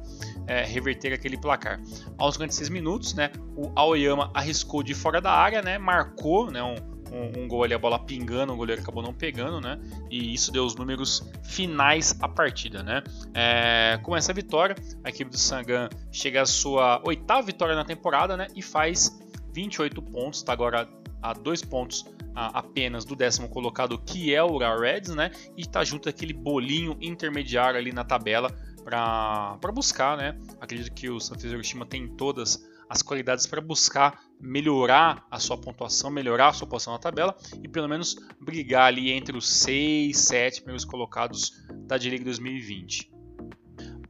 é, 0.47 0.65
reverter 0.65 1.13
aquele 1.13 1.37
placar. 1.37 1.81
Aos 2.17 2.35
56 2.35 2.69
minutos, 2.69 3.13
né, 3.13 3.31
o 3.55 3.71
Aoyama 3.73 4.29
arriscou 4.33 4.83
de 4.83 4.93
fora 4.93 5.21
da 5.21 5.31
área, 5.31 5.61
né, 5.61 5.77
marcou, 5.77 6.51
né, 6.51 6.61
um 6.61 6.94
um, 7.15 7.43
um, 7.43 7.47
gol 7.47 7.63
ali, 7.63 7.73
a 7.73 7.79
bola 7.79 7.97
pingando, 7.97 8.53
o 8.53 8.57
goleiro 8.57 8.81
acabou 8.81 9.01
não 9.01 9.13
pegando, 9.13 9.61
né? 9.61 9.79
E 10.09 10.33
isso 10.33 10.51
deu 10.51 10.65
os 10.65 10.75
números 10.75 11.23
finais 11.43 12.15
à 12.19 12.27
partida, 12.27 12.83
né? 12.83 13.01
É, 13.33 13.97
com 14.03 14.15
essa 14.15 14.33
vitória, 14.33 14.75
a 15.03 15.09
equipe 15.09 15.31
do 15.31 15.37
Sangan 15.37 15.89
chega 16.11 16.41
à 16.41 16.45
sua 16.45 17.01
oitava 17.05 17.41
vitória 17.41 17.75
na 17.75 17.85
temporada, 17.85 18.35
né? 18.35 18.47
E 18.55 18.61
faz 18.61 19.17
28 19.53 20.01
pontos, 20.01 20.39
está 20.39 20.51
agora 20.51 20.87
a 21.21 21.33
dois 21.33 21.61
pontos 21.61 22.05
apenas 22.35 23.05
do 23.05 23.15
décimo 23.15 23.47
colocado, 23.47 23.97
que 23.97 24.35
é 24.35 24.43
o 24.43 24.57
Reds, 24.57 25.15
né? 25.15 25.31
E 25.55 25.61
está 25.61 25.83
junto 25.83 26.05
daquele 26.05 26.33
bolinho 26.33 26.97
intermediário 26.99 27.79
ali 27.79 27.93
na 27.93 28.03
tabela 28.03 28.51
para 28.83 29.71
buscar, 29.73 30.17
né? 30.17 30.37
Acredito 30.59 30.93
que 30.93 31.09
o 31.09 31.19
Santos 31.19 31.45
Hiroshima 31.45 31.85
tem 31.85 32.07
todas 32.07 32.63
as 32.89 33.01
qualidades 33.01 33.45
para 33.45 33.61
buscar 33.61 34.19
melhorar 34.39 35.25
a 35.29 35.39
sua 35.39 35.57
pontuação, 35.57 36.09
melhorar 36.09 36.49
a 36.49 36.53
sua 36.53 36.67
posição 36.67 36.93
na 36.93 36.99
tabela 36.99 37.35
e 37.63 37.67
pelo 37.67 37.87
menos 37.87 38.15
brigar 38.39 38.87
ali 38.87 39.11
entre 39.11 39.37
os 39.37 39.47
6, 39.47 40.17
7 40.17 40.61
primeiros 40.61 40.85
colocados 40.85 41.65
da 41.87 41.97
D-League 41.97 42.23
2020. 42.23 43.15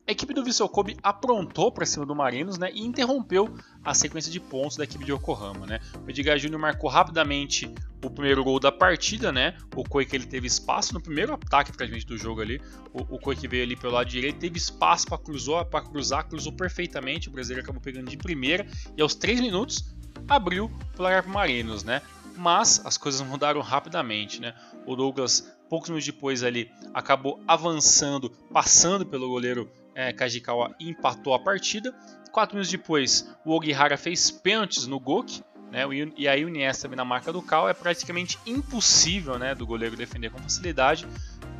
A 0.07 0.11
equipe 0.11 0.35
do 0.35 0.43
Vissel 0.43 0.69
Kobe 0.69 0.95
aprontou 1.01 1.71
para 1.71 1.83
cima 1.83 2.05
do 2.05 2.13
Marinos 2.13 2.59
né, 2.59 2.69
e 2.71 2.81
interrompeu 2.81 3.57
a 3.83 3.91
sequência 3.93 4.31
de 4.31 4.39
pontos 4.39 4.77
da 4.77 4.83
equipe 4.83 5.03
de 5.03 5.11
Yokohama. 5.11 5.65
Né. 5.65 5.79
O 6.05 6.09
Edgar 6.09 6.37
Júnior 6.37 6.61
marcou 6.61 6.87
rapidamente 6.87 7.73
o 8.05 8.09
primeiro 8.09 8.43
gol 8.43 8.59
da 8.59 8.71
partida, 8.71 9.31
né? 9.31 9.57
O 9.75 9.83
Koike 9.83 10.15
ele 10.15 10.25
teve 10.25 10.47
espaço 10.47 10.93
no 10.93 11.01
primeiro 11.01 11.33
ataque 11.33 11.71
praticamente 11.71 12.05
do 12.05 12.17
jogo 12.17 12.41
ali. 12.41 12.61
O, 12.93 13.15
o 13.15 13.19
Koike 13.19 13.47
veio 13.47 13.63
ali 13.63 13.75
pelo 13.75 13.93
lado 13.93 14.07
direito, 14.07 14.39
teve 14.39 14.57
espaço 14.57 15.07
para 15.07 15.17
cruzar, 15.17 15.65
para 15.65 15.83
cruzar, 15.83 16.27
cruzou 16.27 16.53
perfeitamente. 16.53 17.29
O 17.29 17.31
brasileiro 17.31 17.63
acabou 17.63 17.81
pegando 17.81 18.09
de 18.09 18.17
primeira 18.17 18.67
e 18.95 19.01
aos 19.01 19.15
3 19.15 19.41
minutos 19.41 19.95
abriu 20.27 20.65
o 20.65 20.95
placar 20.95 21.23
para 21.23 21.31
Marinos, 21.31 21.83
né? 21.83 22.01
Mas 22.37 22.85
as 22.85 22.97
coisas 22.97 23.21
mudaram 23.27 23.61
rapidamente, 23.61 24.39
né? 24.39 24.53
O 24.85 24.95
Douglas 24.95 25.51
poucos 25.69 25.89
minutos 25.89 26.05
depois 26.05 26.43
ali 26.43 26.71
acabou 26.93 27.41
avançando, 27.47 28.29
passando 28.29 29.05
pelo 29.05 29.27
goleiro 29.27 29.69
é, 29.93 30.11
Kajikawa 30.13 30.75
e 30.79 30.89
empatou 30.89 31.33
a 31.33 31.39
partida. 31.39 31.93
Quatro 32.31 32.55
minutos 32.55 32.71
depois, 32.71 33.33
o 33.45 33.55
Ogihara 33.55 33.97
fez 33.97 34.29
pênaltis 34.29 34.85
no 34.85 34.99
Goki, 34.99 35.41
né, 35.71 35.83
e 36.15 36.27
aí 36.27 36.45
o 36.45 36.49
Nies 36.49 36.77
também 36.79 36.95
na 36.97 37.05
marca 37.05 37.33
do 37.33 37.41
Cal. 37.41 37.67
É 37.67 37.73
praticamente 37.73 38.39
impossível 38.45 39.37
né, 39.37 39.53
do 39.53 39.65
goleiro 39.65 39.95
defender 39.95 40.29
com 40.29 40.39
facilidade. 40.39 41.07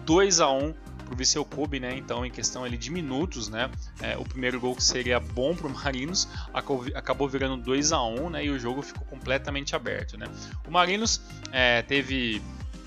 2 0.06 0.40
a 0.40 0.50
1 0.50 0.74
para 1.06 1.14
o 1.14 1.18
Viseu 1.18 1.46
Kobe, 1.46 1.80
né? 1.80 1.96
Então, 1.96 2.26
em 2.26 2.32
questão 2.32 2.64
ali 2.64 2.78
de 2.78 2.92
minutos, 2.92 3.48
né? 3.48 3.70
É, 4.02 4.18
o 4.18 4.24
primeiro 4.24 4.60
gol 4.60 4.76
que 4.76 4.84
seria 4.84 5.20
bom 5.20 5.56
para 5.56 5.68
o 5.68 5.70
Marinos 5.74 6.28
acabou 6.54 7.30
virando 7.30 7.58
2 7.64 7.92
a 7.92 8.04
1 8.04 8.30
né? 8.32 8.46
E 8.46 8.50
o 8.50 8.60
jogo 8.60 8.82
ficou 8.82 9.06
completamente 9.06 9.76
aberto, 9.76 10.18
né? 10.18 10.26
O 10.68 10.72
Marinos 10.72 11.22
é, 11.52 11.82
teve 11.84 12.42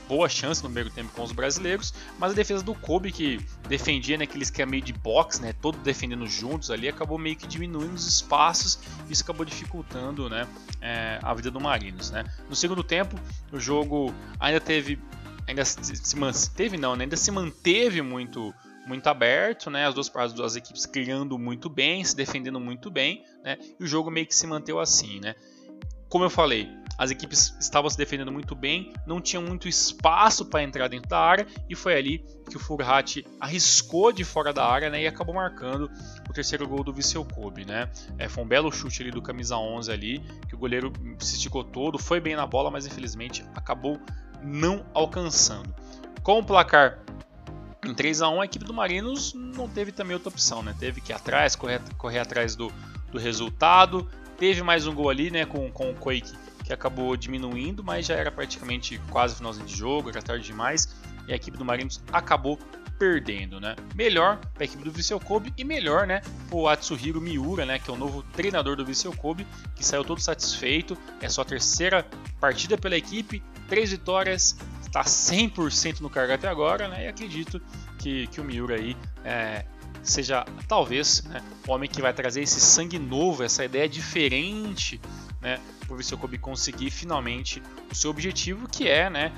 boa 0.09 0.29
chance 0.29 0.63
no 0.63 0.71
primeiro 0.71 0.91
tempo 0.91 1.13
com 1.13 1.23
os 1.23 1.33
brasileiros, 1.33 1.93
mas 2.19 2.33
a 2.33 2.35
defesa 2.35 2.63
do 2.65 2.75
Kobe, 2.75 3.13
que 3.13 3.39
defendia 3.69 4.17
naquele 4.17 4.43
esquema 4.43 4.71
meio 4.71 4.83
de 4.83 4.93
box, 4.93 5.41
né, 5.41 5.53
todo 5.53 5.79
defendendo 5.79 6.27
juntos 6.27 6.71
ali, 6.71 6.89
acabou 6.89 7.19
meio 7.19 7.37
que 7.37 7.47
diminuindo 7.47 7.95
os 7.95 8.07
espaços 8.07 8.79
e 9.09 9.13
isso 9.13 9.23
acabou 9.23 9.45
dificultando 9.45 10.31
né, 10.31 10.49
é, 10.81 11.19
a 11.23 11.35
vida 11.35 11.51
do 11.51 11.61
Marinos. 11.61 12.11
Né. 12.11 12.25
No 12.49 12.57
segundo 12.57 12.83
tempo, 12.83 13.15
o 13.53 13.61
jogo 13.61 14.13
ainda 14.41 14.61
teve, 14.61 14.99
ainda 15.47 15.65
se 15.65 16.17
manteve 16.17 16.79
não, 16.79 16.97
né, 16.97 17.05
ainda 17.05 17.17
se 17.17 17.31
manteve 17.31 18.01
muito 18.01 18.55
muito 18.87 19.07
aberto, 19.07 19.69
né? 19.69 19.87
As 19.87 19.93
duas, 19.93 20.11
as 20.17 20.33
duas 20.33 20.57
equipes 20.57 20.87
criando 20.87 21.39
muito 21.39 21.69
bem, 21.69 22.03
se 22.03 22.17
defendendo 22.17 22.59
muito 22.59 22.91
bem, 22.91 23.23
né? 23.45 23.59
E 23.79 23.85
o 23.85 23.87
jogo 23.87 24.11
meio 24.11 24.27
que 24.27 24.35
se 24.35 24.47
manteve 24.47 24.79
assim, 24.79 25.21
né? 25.21 25.35
Como 26.09 26.25
eu 26.25 26.31
falei, 26.31 26.71
as 26.99 27.13
equipes 27.13 27.55
estavam 27.61 27.89
se 27.89 27.97
defendendo 27.97 28.33
muito 28.33 28.57
bem, 28.57 28.93
não 29.07 29.21
tinham 29.21 29.41
muito 29.41 29.69
espaço 29.69 30.45
para 30.45 30.65
entrar 30.65 30.89
dentro 30.89 31.09
da 31.09 31.21
área 31.21 31.47
e 31.71 31.77
foi 31.77 31.97
ali 31.97 32.25
que 32.51 32.57
o 32.57 32.61
Furhat 32.61 33.25
arriscou 33.39 34.11
de 34.11 34.25
fora 34.25 34.53
da 34.53 34.67
área 34.67 34.91
né, 34.91 35.03
e 35.03 35.07
acabou 35.07 35.33
marcando 35.33 35.89
o 36.29 36.33
terceiro 36.33 36.67
gol 36.67 36.83
do 36.83 36.93
Vissel 36.93 37.25
Kobe. 37.25 37.65
Né? 37.65 37.89
É, 38.19 38.29
foi 38.29 38.43
um 38.43 38.49
belo 38.49 38.73
chute 38.73 39.03
ali 39.03 39.13
do 39.13 39.23
camisa 39.23 39.57
11 39.57 39.93
ali, 39.93 40.19
que 40.49 40.57
o 40.57 40.59
goleiro 40.59 40.93
se 41.21 41.37
esticou 41.37 41.63
todo, 41.63 41.99
foi 41.99 42.19
bem 42.19 42.35
na 42.35 42.47
bola, 42.47 42.69
mas 42.69 42.85
infelizmente 42.85 43.45
acabou 43.55 44.01
não 44.43 44.85
alcançando. 44.93 45.73
Com 46.25 46.41
o 46.41 46.45
placar 46.45 46.99
em 47.85 47.95
3 47.95 48.23
a 48.23 48.29
1 48.29 48.41
a 48.41 48.45
equipe 48.45 48.65
do 48.65 48.75
Marinos 48.75 49.33
não 49.35 49.69
teve 49.69 49.93
também 49.93 50.15
outra 50.15 50.31
opção, 50.31 50.65
né? 50.65 50.75
Teve 50.81 51.01
que 51.01 51.13
ir 51.13 51.15
atrás, 51.15 51.55
correr, 51.55 51.81
correr 51.97 52.19
atrás 52.19 52.57
do, 52.57 52.73
do 53.13 53.19
resultado. 53.19 54.09
Teve 54.37 54.63
mais 54.63 54.87
um 54.87 54.95
gol 54.95 55.11
ali, 55.11 55.31
né, 55.31 55.45
com, 55.45 55.71
com 55.71 55.91
o 55.91 55.95
Quake 55.95 56.33
que 56.69 56.73
acabou 56.75 57.17
diminuindo, 57.17 57.83
mas 57.83 58.05
já 58.05 58.15
era 58.15 58.31
praticamente 58.31 59.01
quase 59.11 59.35
finalzinho 59.37 59.65
de 59.65 59.75
jogo, 59.75 60.13
já 60.13 60.21
tarde 60.21 60.45
demais, 60.45 60.95
e 61.27 61.33
a 61.33 61.37
equipe 61.37 61.57
do 61.57 61.65
Marinos 61.65 61.99
acabou 62.13 62.59
perdendo, 62.99 63.59
né? 63.59 63.75
Melhor 63.95 64.37
para 64.53 64.65
a 64.65 64.67
equipe 64.67 64.85
do 64.85 64.91
Viseu 64.91 65.19
Kobe 65.19 65.51
e 65.57 65.65
melhor, 65.65 66.07
né, 66.07 66.21
o 66.51 66.69
Atsuhiro 66.69 67.23
Miura, 67.23 67.65
né, 67.65 67.79
que 67.79 67.89
é 67.89 67.95
o 67.95 67.97
novo 67.97 68.23
treinador 68.35 68.77
do 68.77 68.85
Viseu 68.85 69.15
Kobe, 69.15 69.47
que 69.75 69.83
saiu 69.83 70.05
todo 70.05 70.21
satisfeito. 70.21 70.99
É 71.23 71.29
sua 71.31 71.45
terceira 71.45 72.07
partida 72.39 72.77
pela 72.77 72.99
equipe, 72.99 73.43
três 73.67 73.91
vitórias, 73.91 74.59
está 74.83 75.03
100% 75.03 76.01
no 76.01 76.11
cargo 76.11 76.35
até 76.35 76.49
agora, 76.49 76.87
né? 76.87 77.07
E 77.07 77.09
acredito 77.09 77.63
que, 77.99 78.27
que 78.27 78.43
o 78.43 78.45
Miura 78.45 78.75
aí 78.75 78.95
é, 79.25 79.65
seja 80.03 80.45
talvez 80.67 81.23
né, 81.23 81.43
o 81.67 81.73
homem 81.73 81.89
que 81.89 82.03
vai 82.03 82.13
trazer 82.13 82.43
esse 82.43 82.61
sangue 82.61 82.99
novo, 82.99 83.43
essa 83.43 83.65
ideia 83.65 83.89
diferente 83.89 85.01
né, 85.41 85.59
Viseu 85.97 86.19
Kobe 86.19 86.39
conseguir 86.39 86.91
finalmente 86.91 87.63
o 87.91 87.95
seu 87.95 88.11
objetivo, 88.11 88.69
que 88.69 88.89
é 88.89 89.09
né, 89.09 89.33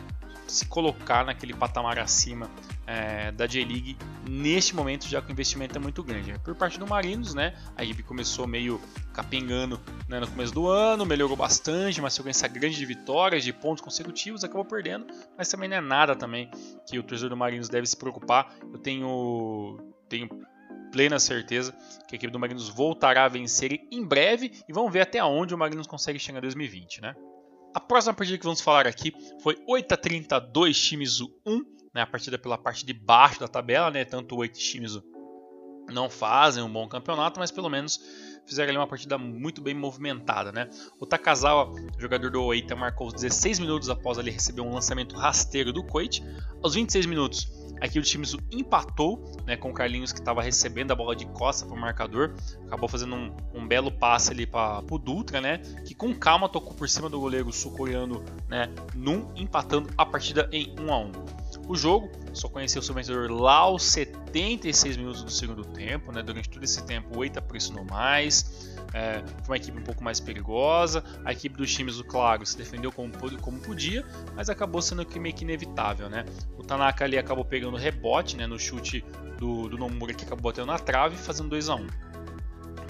se 0.50 0.66
colocar 0.66 1.24
naquele 1.24 1.54
patamar 1.54 1.98
acima 1.98 2.50
é, 2.86 3.30
da 3.30 3.46
J-League 3.46 3.96
neste 4.28 4.74
momento, 4.74 5.06
já 5.06 5.22
que 5.22 5.30
o 5.30 5.32
investimento 5.32 5.76
é 5.76 5.80
muito 5.80 6.02
grande. 6.02 6.36
Por 6.40 6.54
parte 6.54 6.78
do 6.78 6.86
Marinos, 6.86 7.34
né, 7.34 7.56
a 7.76 7.84
equipe 7.84 8.02
começou 8.02 8.46
meio 8.46 8.80
capengando 9.14 9.80
né, 10.08 10.18
no 10.18 10.26
começo 10.26 10.52
do 10.52 10.68
ano, 10.68 11.06
melhorou 11.06 11.36
bastante, 11.36 12.00
uma 12.00 12.10
sequência 12.10 12.48
grande 12.48 12.76
de 12.76 12.84
vitórias, 12.84 13.44
de 13.44 13.52
pontos 13.52 13.82
consecutivos, 13.82 14.42
acabou 14.42 14.64
perdendo, 14.64 15.06
mas 15.38 15.48
também 15.48 15.68
não 15.68 15.76
é 15.76 15.80
nada 15.80 16.16
também 16.16 16.50
que 16.88 16.98
o 16.98 17.02
torcedor 17.02 17.30
do 17.30 17.36
Marinos 17.36 17.68
deve 17.68 17.86
se 17.86 17.96
preocupar. 17.96 18.52
Eu 18.72 18.78
tenho, 18.78 19.78
tenho 20.08 20.28
plena 20.90 21.18
certeza 21.18 21.72
que 22.08 22.14
a 22.14 22.16
equipe 22.16 22.32
do 22.32 22.38
Magnus 22.38 22.68
voltará 22.68 23.24
a 23.24 23.28
vencer 23.28 23.72
em 23.90 24.04
breve 24.04 24.52
e 24.68 24.72
vamos 24.72 24.92
ver 24.92 25.02
até 25.02 25.22
onde 25.22 25.54
o 25.54 25.58
Magnus 25.58 25.86
consegue 25.86 26.18
chegar 26.18 26.38
em 26.38 26.42
2020, 26.42 27.00
né? 27.00 27.14
A 27.74 27.80
próxima 27.80 28.14
partida 28.14 28.36
que 28.36 28.44
vamos 28.44 28.60
falar 28.60 28.86
aqui 28.86 29.12
foi 29.42 29.56
8 29.68 29.92
a 29.92 29.96
32 29.96 30.76
Shimizu 30.76 31.32
1, 31.46 31.58
né, 31.94 32.02
a 32.02 32.06
partida 32.06 32.36
pela 32.36 32.58
parte 32.58 32.84
de 32.84 32.92
baixo 32.92 33.38
da 33.38 33.46
tabela, 33.46 33.90
né, 33.90 34.04
tanto 34.04 34.34
o 34.34 34.38
8 34.38 34.58
e 34.58 34.62
Shimizu 34.62 35.04
não 35.90 36.08
fazem 36.08 36.62
um 36.62 36.72
bom 36.72 36.88
campeonato, 36.88 37.40
mas 37.40 37.50
pelo 37.50 37.68
menos 37.68 38.00
fizeram 38.46 38.70
ali 38.70 38.78
uma 38.78 38.86
partida 38.86 39.18
muito 39.18 39.60
bem 39.60 39.74
movimentada, 39.74 40.52
né? 40.52 40.68
O 40.98 41.06
Takazawa, 41.06 41.72
jogador 41.98 42.30
do 42.30 42.42
Oita, 42.44 42.74
marcou 42.74 43.12
16 43.12 43.58
minutos 43.58 43.90
após 43.90 44.18
ele 44.18 44.30
receber 44.30 44.60
um 44.60 44.72
lançamento 44.72 45.16
rasteiro 45.16 45.72
do 45.72 45.84
Koit. 45.84 46.22
Aos 46.62 46.74
26 46.74 47.06
minutos, 47.06 47.48
Aqui 47.80 47.98
o 47.98 48.02
time 48.02 48.26
empatou 48.50 49.32
né, 49.46 49.56
com 49.56 49.70
o 49.70 49.72
Carlinhos 49.72 50.12
que 50.12 50.18
estava 50.18 50.42
recebendo 50.42 50.90
a 50.90 50.94
bola 50.94 51.16
de 51.16 51.26
costa 51.26 51.66
para 51.66 51.74
o 51.74 51.80
marcador. 51.80 52.34
Acabou 52.66 52.88
fazendo 52.88 53.14
um, 53.14 53.36
um 53.54 53.66
belo 53.66 53.90
passe 53.90 54.32
ali 54.32 54.46
para 54.46 54.82
o 54.90 54.98
Dutra, 54.98 55.40
né? 55.40 55.58
Que 55.86 55.94
com 55.94 56.14
calma 56.14 56.48
tocou 56.48 56.74
por 56.74 56.88
cima 56.88 57.08
do 57.08 57.18
goleiro 57.18 57.50
sul-coreano, 57.52 58.22
né? 58.48 58.68
Num, 58.94 59.32
empatando 59.34 59.88
a 59.96 60.04
partida 60.04 60.48
em 60.52 60.74
1 60.78 60.92
a 60.92 60.98
1 60.98 61.12
O 61.70 61.76
jogo 61.76 62.10
só 62.32 62.48
conheceu 62.48 62.80
o 62.80 62.82
seu 62.82 62.92
vencedor 62.92 63.30
lá 63.30 63.58
aos 63.58 63.84
76 63.84 64.96
minutos 64.96 65.22
do 65.22 65.30
segundo 65.30 65.64
tempo, 65.64 66.10
né? 66.10 66.20
Durante 66.20 66.50
todo 66.50 66.64
esse 66.64 66.84
tempo 66.84 67.16
o 67.16 67.22
Eita 67.22 67.40
pressionou 67.40 67.84
mais. 67.84 68.76
É, 68.92 69.22
foi 69.44 69.54
uma 69.54 69.56
equipe 69.56 69.78
um 69.78 69.84
pouco 69.84 70.02
mais 70.02 70.18
perigosa. 70.18 71.04
A 71.24 71.30
equipe 71.30 71.56
dos 71.56 71.72
times 71.72 71.96
do 71.96 72.02
Claro 72.02 72.44
se 72.44 72.58
defendeu 72.58 72.90
como, 72.90 73.12
como 73.40 73.60
podia, 73.60 74.04
mas 74.34 74.50
acabou 74.50 74.82
sendo 74.82 75.06
meio 75.20 75.32
que 75.32 75.44
inevitável, 75.44 76.10
né? 76.10 76.24
O 76.58 76.64
Tanaka 76.64 77.04
ali 77.04 77.16
acabou 77.16 77.44
pegando 77.44 77.76
rebote 77.76 78.36
né, 78.36 78.48
no 78.48 78.58
chute 78.58 79.04
do, 79.38 79.68
do 79.68 79.78
Nomura 79.78 80.12
que 80.12 80.24
acabou 80.24 80.50
batendo 80.50 80.66
na 80.66 80.78
trave, 80.80 81.16
fazendo 81.16 81.50
2 81.50 81.68
a 81.68 81.76
1 81.76 82.09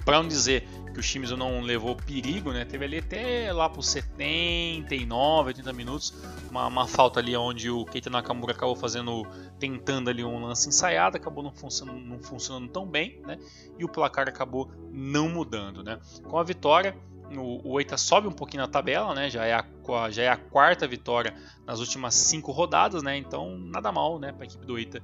Para 0.04 0.22
não 0.22 0.28
dizer 0.28 0.66
que 0.92 0.98
o 0.98 1.02
Shimizu 1.02 1.36
não 1.36 1.60
levou 1.60 1.94
perigo, 1.94 2.52
né? 2.52 2.64
Teve 2.64 2.84
ali 2.84 2.98
até 2.98 3.52
lá 3.52 3.68
por 3.68 3.82
79, 3.82 5.48
80 5.48 5.72
minutos, 5.72 6.14
uma, 6.50 6.66
uma 6.66 6.86
falta 6.86 7.20
ali 7.20 7.36
onde 7.36 7.70
o 7.70 7.84
Keita 7.84 8.10
Nakamura 8.10 8.52
acabou 8.52 8.74
fazendo, 8.74 9.26
tentando 9.58 10.10
ali 10.10 10.24
um 10.24 10.44
lance 10.44 10.68
ensaiado, 10.68 11.16
acabou 11.16 11.44
não 11.44 11.52
funcionando, 11.52 12.00
não 12.00 12.18
funcionando 12.20 12.68
tão 12.68 12.86
bem, 12.86 13.20
né? 13.26 13.38
E 13.78 13.84
o 13.84 13.88
placar 13.88 14.28
acabou 14.28 14.70
não 14.90 15.28
mudando, 15.28 15.82
né? 15.82 15.98
Com 16.24 16.38
a 16.38 16.42
vitória, 16.42 16.96
o, 17.36 17.72
o 17.72 17.80
Eita 17.80 17.96
sobe 17.96 18.26
um 18.26 18.32
pouquinho 18.32 18.62
na 18.62 18.68
tabela, 18.68 19.14
né? 19.14 19.30
Já 19.30 19.44
é, 19.44 19.54
a, 19.54 20.10
já 20.10 20.22
é 20.22 20.28
a 20.28 20.36
quarta 20.36 20.86
vitória 20.88 21.34
nas 21.64 21.78
últimas 21.78 22.14
cinco 22.14 22.50
rodadas, 22.50 23.02
né? 23.02 23.16
Então 23.16 23.56
nada 23.56 23.92
mal, 23.92 24.18
né? 24.18 24.32
Para 24.32 24.44
a 24.44 24.46
equipe 24.46 24.66
do 24.66 24.78
Eita 24.78 25.00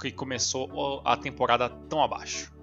que 0.00 0.12
começou 0.12 1.00
a 1.04 1.16
temporada 1.16 1.68
tão 1.68 2.02
abaixo. 2.02 2.55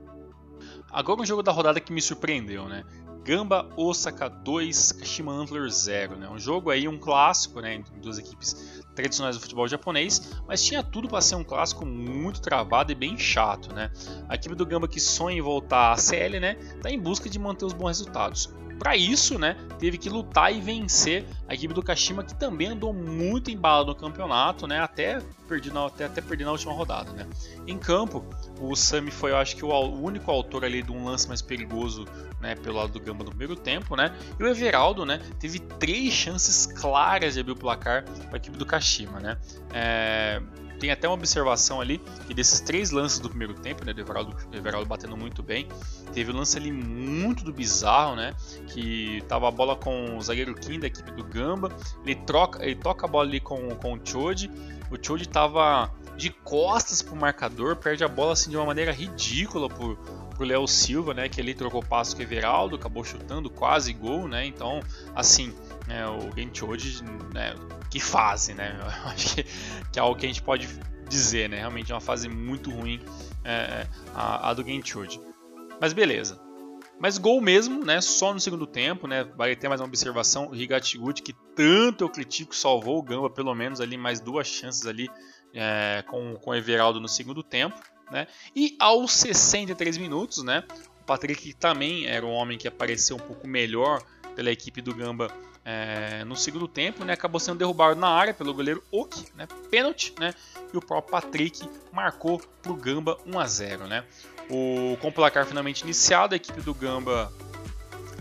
Agora 0.93 1.21
um 1.21 1.25
jogo 1.25 1.41
da 1.41 1.51
rodada 1.51 1.79
que 1.79 1.91
me 1.91 2.00
surpreendeu, 2.00 2.69
né? 2.69 2.83
Gamba 3.25 3.67
Osaka 3.75 4.29
2, 4.29 4.91
Kashima 4.91 5.31
Antler 5.31 5.67
0, 5.67 6.17
né? 6.17 6.29
Um 6.29 6.38
jogo 6.38 6.69
aí, 6.69 6.88
um 6.88 7.00
clássico, 7.00 7.62
né? 7.62 7.73
Entre 7.73 7.91
duas 8.00 8.19
equipes 8.19 8.83
tradicionais 8.93 9.35
do 9.35 9.41
futebol 9.41 9.67
japonês, 9.67 10.35
mas 10.47 10.63
tinha 10.63 10.83
tudo 10.83 11.07
para 11.07 11.19
ser 11.21 11.35
um 11.35 11.43
clássico 11.43 11.83
muito 11.83 12.41
travado 12.41 12.91
e 12.91 12.95
bem 12.95 13.17
chato, 13.17 13.73
né? 13.73 13.91
A 14.29 14.35
equipe 14.35 14.53
do 14.53 14.65
Gamba 14.65 14.88
que 14.88 15.00
sonha 15.00 15.38
em 15.38 15.41
voltar 15.41 15.93
à 15.93 15.97
CL, 15.97 16.39
né? 16.39 16.55
Tá 16.81 16.91
em 16.91 17.00
busca 17.00 17.27
de 17.27 17.39
manter 17.39 17.65
os 17.65 17.73
bons 17.73 17.88
resultados. 17.88 18.53
Para 18.84 18.98
isso, 18.98 19.40
né, 19.40 19.56
teve 19.80 19.98
que 19.98 20.10
lutar 20.10 20.54
e 20.54 20.60
vencer 20.60 21.25
a 21.48 21.54
equipe 21.54 21.74
do 21.74 21.82
Kashima, 21.82 22.22
que 22.22 22.36
também 22.36 22.68
andou 22.68 22.92
muito 22.92 23.50
embalado 23.50 23.92
no 23.92 23.96
campeonato, 23.96 24.68
né, 24.68 24.82
até 24.82 25.22
perder 25.48 25.72
na, 25.72 25.86
até, 25.86 26.04
até 26.04 26.22
perder 26.22 26.44
na 26.44 26.52
última 26.52 26.74
rodada. 26.74 27.13
Né. 27.13 27.25
Em 27.66 27.78
campo, 27.78 28.25
o 28.60 28.75
Sami 28.75 29.10
foi, 29.10 29.32
eu 29.32 29.38
acho 29.38 29.56
que, 29.56 29.63
o, 29.63 29.70
o, 29.70 30.04
único 30.04 30.30
autor 30.30 30.66
ali 30.66 30.84
de 30.84 30.92
um 30.92 31.06
lance 31.06 31.30
mais 31.30 31.42
perigoso 31.42 32.06
né, 32.42 32.56
pelo 32.56 32.75
lado 32.75 32.92
do 32.92 33.00
Gamba 33.00 33.24
no 33.24 33.30
primeiro 33.30 33.56
tempo. 33.56 33.96
Né, 33.96 34.13
e 34.38 34.44
o 34.44 34.48
Everaldo 34.48 35.06
né, 35.06 35.22
teve 35.40 35.60
três 35.60 36.12
chances 36.12 36.66
claras 36.66 37.36
de 37.36 37.40
abrir 37.40 37.54
o 37.54 37.56
placar 37.56 38.04
para 38.04 38.34
a 38.34 38.36
equipe 38.36 38.58
do 38.58 38.66
Kashima. 38.66 39.18
Né. 39.22 39.38
É, 39.74 40.42
tem 40.84 40.92
até 40.92 41.08
uma 41.08 41.13
observação 41.13 41.80
ali 41.80 41.98
que 42.28 42.34
desses 42.34 42.60
três 42.60 42.92
lances 42.92 43.18
do 43.18 43.30
primeiro 43.30 43.54
tempo, 43.54 43.86
né, 43.86 43.94
do 43.94 44.02
Everaldo, 44.02 44.36
Everaldo 44.52 44.86
batendo 44.86 45.16
muito 45.16 45.42
bem, 45.42 45.66
teve 46.13 46.30
um 46.34 46.36
lance 46.36 46.58
ali 46.58 46.74
muito 46.74 47.46
do 47.46 47.54
bizarro, 47.54 48.18
né, 48.18 48.36
que 48.68 49.24
tava 49.30 49.48
a 49.48 49.52
bola 49.52 49.78
com 49.78 50.18
o 50.18 50.22
zagueiro 50.22 50.54
Kim 50.54 50.82
da 50.82 50.88
equipe 50.88 51.10
do 51.12 51.24
Gamba, 51.24 51.72
ele 52.06 52.16
troca, 52.16 52.66
ele 52.66 52.75
toca 52.75 53.06
a 53.06 53.10
bola 53.10 53.30
ali 53.30 53.40
com, 53.40 53.70
com 53.75 53.94
o 53.94 54.00
Chode, 54.04 54.52
o 54.92 54.98
Chode 55.02 55.25
tava 55.30 55.90
de 56.18 56.30
costas 56.30 57.02
pro 57.02 57.16
marcador, 57.16 57.78
perde 57.78 58.04
a 58.04 58.08
bola 58.10 58.34
assim 58.34 58.50
de 58.50 58.58
uma 58.58 58.66
maneira 58.66 58.92
ridícula 58.92 59.70
pro, 59.70 59.96
pro 60.36 60.46
Léo 60.46 60.68
Silva, 60.68 61.13
né, 61.13 61.30
que 61.30 61.40
ele 61.40 61.54
trocou 61.54 61.82
passo 61.82 62.13
com 62.13 62.22
o 62.22 62.25
Everaldo, 62.25 62.75
acabou 62.75 63.06
chutando 63.06 63.50
quase 63.50 63.94
gol, 63.94 64.28
né, 64.28 64.46
então, 64.46 64.82
assim, 65.16 65.54
é, 65.88 66.08
o 66.08 66.32
Genchode, 66.36 67.04
né, 67.34 67.56
que 67.90 68.00
fase, 68.00 68.54
né? 68.54 68.78
Eu 69.06 69.10
acho 69.10 69.36
que, 69.36 69.44
que, 69.92 70.00
é 70.00 70.02
algo 70.02 70.20
que 70.20 70.25
a 70.25 70.30
gente 70.30 70.42
pode 70.42 70.68
dizer, 71.10 71.50
né? 71.50 71.58
Realmente 71.58 71.92
é 71.92 71.96
uma 71.96 72.02
fase 72.02 72.28
muito 72.28 72.72
ruim 72.72 73.00
é, 73.44 73.52
é 73.52 73.88
a, 74.16 74.50
a, 74.50 74.54
do 74.54 74.63
Genchud. 74.63 75.20
Mas 75.80 75.94
beleza. 75.94 76.40
Mas 77.00 77.18
gol 77.18 77.42
mesmo, 77.42 77.84
né? 77.84 78.00
Só 78.02 78.34
no 78.34 78.40
segundo 78.40 78.66
tempo, 78.66 79.08
né? 79.08 79.24
Vai 79.36 79.56
ter 79.56 79.68
mais 79.68 79.82
uma 79.82 79.88
observação. 79.88 80.50
O 80.50 80.56
Higatiguchi, 80.56 81.22
que 81.22 81.34
tanto 81.56 82.04
eu 82.04 82.10
critico, 82.10 82.56
salvou 82.56 82.98
o 82.98 83.04
Gamba, 83.04 83.30
pelo 83.30 83.54
menos 83.54 83.82
ali 83.82 83.98
mais 83.98 84.20
duas 84.20 84.48
chances 84.48 84.86
ali 84.86 85.10
é, 85.54 86.04
com, 86.08 86.36
com 86.36 86.52
o 86.52 86.56
Everaldo 86.56 87.00
no 87.00 87.10
segundo 87.10 87.44
tempo. 87.44 87.78
Né? 88.12 88.28
E 88.56 88.75
aos 88.80 89.12
63 89.12 89.98
minutos, 89.98 90.44
né? 90.44 90.63
O 91.02 91.06
Patrick 91.06 91.54
também 91.54 92.06
era 92.06 92.25
um 92.25 92.32
homem 92.32 92.58
que 92.58 92.68
apareceu 92.68 93.18
um 93.18 93.20
pouco 93.20 93.48
melhor 93.48 94.02
pela 94.36 94.52
equipe 94.52 94.82
do 94.82 94.96
Gamba 94.96 95.28
é, 95.65 96.24
no 96.25 96.36
segundo 96.36 96.67
tempo, 96.67 97.03
né, 97.05 97.13
acabou 97.13 97.39
sendo 97.39 97.58
derrubado 97.58 98.00
na 98.00 98.10
área 98.10 98.34
pelo 98.34 98.53
goleiro 98.53 98.84
Oki, 98.91 99.25
né, 99.36 99.48
pênalti, 99.70 100.13
né, 100.20 100.34
e 100.74 100.77
o 100.77 100.82
próprio 100.82 101.12
Patrick 101.12 101.67
marcou 101.91 102.41
para 102.62 102.72
o 102.72 102.75
Gamba 102.75 103.17
1 103.25 103.39
a 103.39 103.48
0, 103.48 103.88
né. 103.88 104.03
O 104.50 104.98
com 104.98 105.08
o 105.08 105.12
placar 105.12 105.46
finalmente 105.46 105.84
iniciado, 105.84 106.34
a 106.34 106.36
equipe 106.36 106.62
do 106.62 106.74
Gamba 106.74 107.32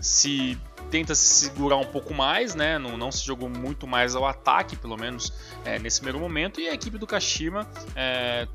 se 0.01 0.57
tenta 0.89 1.15
se 1.15 1.45
segurar 1.45 1.77
um 1.77 1.85
pouco 1.85 2.13
mais, 2.13 2.55
né, 2.55 2.77
não, 2.77 2.97
não 2.97 3.11
se 3.11 3.25
jogou 3.25 3.49
muito 3.49 3.85
mais 3.85 4.15
ao 4.15 4.25
ataque, 4.25 4.75
pelo 4.75 4.95
menos 4.95 5.33
é, 5.65 5.79
nesse 5.79 5.99
primeiro 5.99 6.19
momento, 6.19 6.61
e 6.61 6.69
a 6.69 6.73
equipe 6.73 6.97
do 6.97 7.07
Kashima 7.07 7.67
é, 7.95 8.47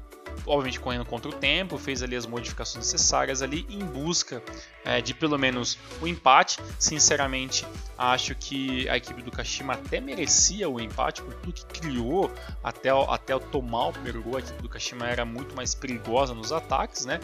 obviamente 0.47 0.81
correndo 0.81 1.05
contra 1.05 1.31
o 1.31 1.33
tempo, 1.33 1.79
fez 1.79 2.03
ali 2.03 2.17
as 2.17 2.27
modificações 2.27 2.87
necessárias 2.87 3.43
ali 3.43 3.67
em 3.69 3.85
busca 3.85 4.43
é, 4.85 5.01
de 5.01 5.15
pelo 5.15 5.39
menos 5.39 5.79
o 6.01 6.07
empate. 6.07 6.59
Sinceramente, 6.79 7.67
acho 7.97 8.35
que 8.35 8.89
a 8.89 8.97
equipe 8.97 9.23
do 9.23 9.31
Kashima 9.31 9.75
até 9.75 10.01
merecia 10.01 10.69
o 10.69 10.81
empate 10.81 11.23
por 11.23 11.35
tudo 11.35 11.53
que 11.53 11.65
criou 11.67 12.33
até, 12.63 12.91
até 12.91 13.39
tomar 13.39 13.89
o 13.89 13.93
primeiro 13.93 14.23
gol. 14.23 14.37
A 14.37 14.41
equipe 14.41 14.63
do 14.63 14.69
Kashima 14.69 15.07
era 15.07 15.25
muito 15.25 15.55
mais 15.55 15.75
perigosa 15.75 16.35
nos 16.35 16.53
ataques, 16.53 17.05
né? 17.05 17.21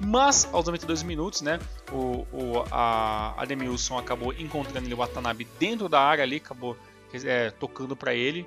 Mas 0.00 0.48
aos 0.52 0.66
92 0.66 1.02
minutos, 1.02 1.40
né, 1.40 1.58
o, 1.90 2.26
o 2.32 2.64
a 2.70 3.34
Ademilson 3.38 3.98
acabou 3.98 4.32
encontrando 4.32 4.92
o 4.92 4.96
Watanabe 4.98 5.46
dentro 5.58 5.88
da 5.88 6.00
área 6.00 6.22
ali, 6.22 6.36
acabou 6.36 6.76
é, 7.24 7.50
tocando 7.50 7.96
para 7.96 8.14
ele 8.14 8.46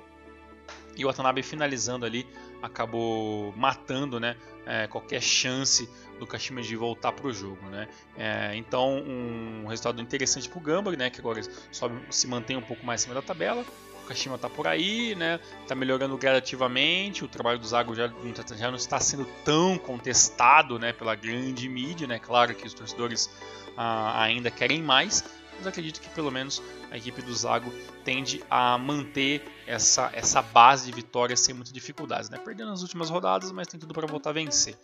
e 0.96 1.04
o 1.04 1.08
Watanabe 1.08 1.42
finalizando 1.42 2.04
ali 2.04 2.26
acabou 2.62 3.52
matando 3.56 4.20
né, 4.20 4.36
é, 4.66 4.86
qualquer 4.86 5.20
chance 5.22 5.88
do 6.18 6.26
Kashima 6.26 6.62
de 6.62 6.76
voltar 6.76 7.12
para 7.12 7.26
o 7.26 7.32
jogo. 7.32 7.64
Né? 7.66 7.88
É, 8.16 8.54
então, 8.56 8.98
um 8.98 9.66
resultado 9.66 10.00
interessante 10.00 10.48
para 10.48 10.58
o 10.58 10.60
Gamba, 10.60 10.92
né, 10.92 11.10
que 11.10 11.20
agora 11.20 11.40
sobe, 11.72 12.00
se 12.10 12.26
mantém 12.26 12.56
um 12.56 12.62
pouco 12.62 12.84
mais 12.84 13.00
acima 13.00 13.14
da 13.14 13.22
tabela. 13.22 13.64
O 14.04 14.06
Kashima 14.06 14.34
está 14.34 14.48
por 14.48 14.66
aí, 14.66 15.14
né, 15.14 15.40
está 15.62 15.74
melhorando 15.74 16.16
gradativamente. 16.16 17.24
O 17.24 17.28
trabalho 17.28 17.58
do 17.58 17.66
Zago 17.66 17.94
já, 17.94 18.12
já 18.56 18.68
não 18.68 18.76
está 18.76 19.00
sendo 19.00 19.24
tão 19.44 19.78
contestado 19.78 20.78
né, 20.78 20.92
pela 20.92 21.14
grande 21.14 21.68
mídia. 21.68 22.06
Né? 22.06 22.18
Claro 22.18 22.54
que 22.54 22.66
os 22.66 22.74
torcedores 22.74 23.30
ah, 23.76 24.22
ainda 24.22 24.50
querem 24.50 24.82
mais, 24.82 25.24
mas 25.56 25.66
acredito 25.66 26.00
que 26.00 26.08
pelo 26.10 26.30
menos 26.30 26.62
a 26.90 26.96
equipe 26.96 27.22
do 27.22 27.32
Zago 27.34 27.72
tende 28.04 28.42
a 28.50 28.76
manter 28.76 29.42
essa, 29.66 30.10
essa 30.12 30.42
base 30.42 30.86
de 30.86 30.92
vitórias 30.92 31.40
sem 31.40 31.54
muitas 31.54 31.72
dificuldades. 31.72 32.28
Né? 32.28 32.38
Perdendo 32.38 32.70
nas 32.70 32.82
últimas 32.82 33.08
rodadas, 33.08 33.52
mas 33.52 33.68
tem 33.68 33.78
tudo 33.78 33.94
para 33.94 34.06
voltar 34.06 34.30
a 34.30 34.32
vencer. 34.32 34.76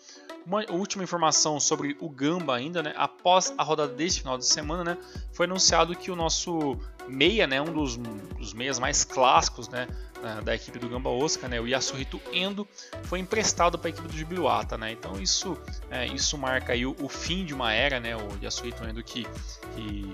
Uma 0.47 0.65
última 0.71 1.03
informação 1.03 1.59
sobre 1.59 1.97
o 2.01 2.09
Gamba 2.09 2.55
ainda, 2.55 2.83
né? 2.83 2.95
após 2.97 3.53
a 3.59 3.65
rodada 3.65 3.93
deste 3.93 4.21
final 4.21 4.39
de 4.39 4.47
semana, 4.47 4.85
né? 4.85 4.99
foi 5.33 5.47
anunciado 5.47 5.95
que 5.97 6.11
o 6.11 6.17
nosso 6.17 6.79
meia, 7.09 7.47
né? 7.47 7.61
um 7.61 7.73
dos, 7.73 7.97
dos 7.97 8.55
meias 8.55 8.79
mais 8.79 9.03
clássicos 9.03 9.69
né? 9.69 9.89
da 10.45 10.55
equipe 10.55 10.79
do 10.79 10.89
Gamba 10.89 11.11
Osaka, 11.11 11.49
né? 11.49 11.61
o 11.61 11.67
Yasuhito 11.67 12.21
Endo, 12.33 12.67
foi 13.05 13.19
emprestado 13.19 13.79
para 13.79 13.89
a 13.89 13.91
equipe 13.91 14.07
do 14.07 14.17
Jubiluata. 14.17 14.79
Né? 14.79 14.93
Então 14.93 15.21
isso, 15.21 15.59
é, 15.91 16.07
isso 16.07 16.39
marca 16.39 16.73
aí 16.73 16.87
o, 16.87 16.95
o, 17.01 17.09
fim 17.09 17.45
de 17.45 17.53
uma 17.53 17.73
era, 17.73 17.99
né? 17.99 18.17
o 18.17 18.29
Yasuhito 18.41 18.85
Endo 18.85 19.03
que, 19.03 19.27
que 19.75 20.13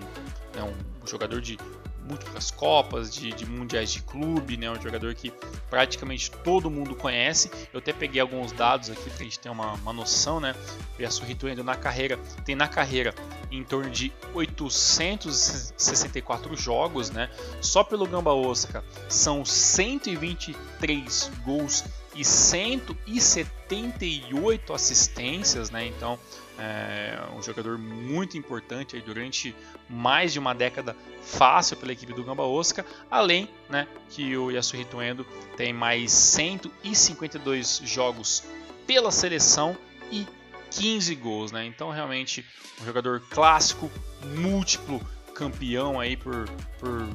é 0.56 0.62
um 0.62 0.74
jogador 1.06 1.40
de 1.40 1.58
múltiplas 2.02 2.50
copas, 2.50 3.14
de, 3.14 3.32
de, 3.32 3.46
mundiais 3.46 3.92
de 3.92 4.02
clube, 4.02 4.56
né? 4.56 4.68
Um 4.70 4.80
jogador 4.80 5.14
que 5.14 5.30
praticamente 5.70 6.30
todo 6.30 6.70
mundo 6.70 6.94
conhece. 6.94 7.50
Eu 7.72 7.78
até 7.78 7.92
peguei 7.92 8.20
alguns 8.20 8.52
dados 8.52 8.90
aqui 8.90 9.10
para 9.10 9.20
a 9.20 9.24
gente 9.24 9.38
ter 9.38 9.50
uma, 9.50 9.72
uma 9.74 9.92
noção, 9.92 10.40
né? 10.40 10.54
O 10.98 11.02
Yasuhito 11.02 11.46
Endo 11.48 11.64
na 11.64 11.76
carreira 11.76 12.18
tem 12.44 12.54
na 12.54 12.68
carreira 12.68 13.14
em 13.50 13.62
torno 13.62 13.90
de 13.90 14.10
864 14.34 16.56
jogos, 16.56 17.10
né? 17.10 17.28
Só 17.60 17.84
pelo 17.84 18.06
Gamba 18.06 18.32
Osaka 18.32 18.82
são 19.08 19.44
123 19.44 21.30
gols 21.44 21.84
e 22.14 22.24
178 22.24 24.72
assistências, 24.72 25.70
né? 25.70 25.86
Então 25.86 26.18
é 26.64 27.18
um 27.36 27.42
jogador 27.42 27.76
muito 27.76 28.38
importante 28.38 29.00
durante 29.00 29.54
mais 29.90 30.32
de 30.32 30.38
uma 30.38 30.54
década 30.54 30.96
fácil 31.20 31.76
pela 31.76 31.90
equipe 31.92 32.12
do 32.12 32.22
Gamba 32.22 32.44
Osaka, 32.44 32.86
além 33.10 33.48
né, 33.68 33.88
que 34.08 34.36
o 34.36 34.50
Yasuhito 34.50 35.02
Endo 35.02 35.26
tem 35.56 35.72
mais 35.72 36.12
152 36.12 37.82
jogos 37.84 38.44
pela 38.86 39.10
seleção 39.10 39.76
e 40.10 40.24
15 40.70 41.14
gols, 41.16 41.52
né? 41.52 41.66
Então 41.66 41.90
realmente 41.90 42.44
um 42.80 42.84
jogador 42.84 43.20
clássico, 43.30 43.90
múltiplo 44.36 45.00
campeão 45.34 45.98
aí 45.98 46.16
por, 46.16 46.48
por 46.78 47.08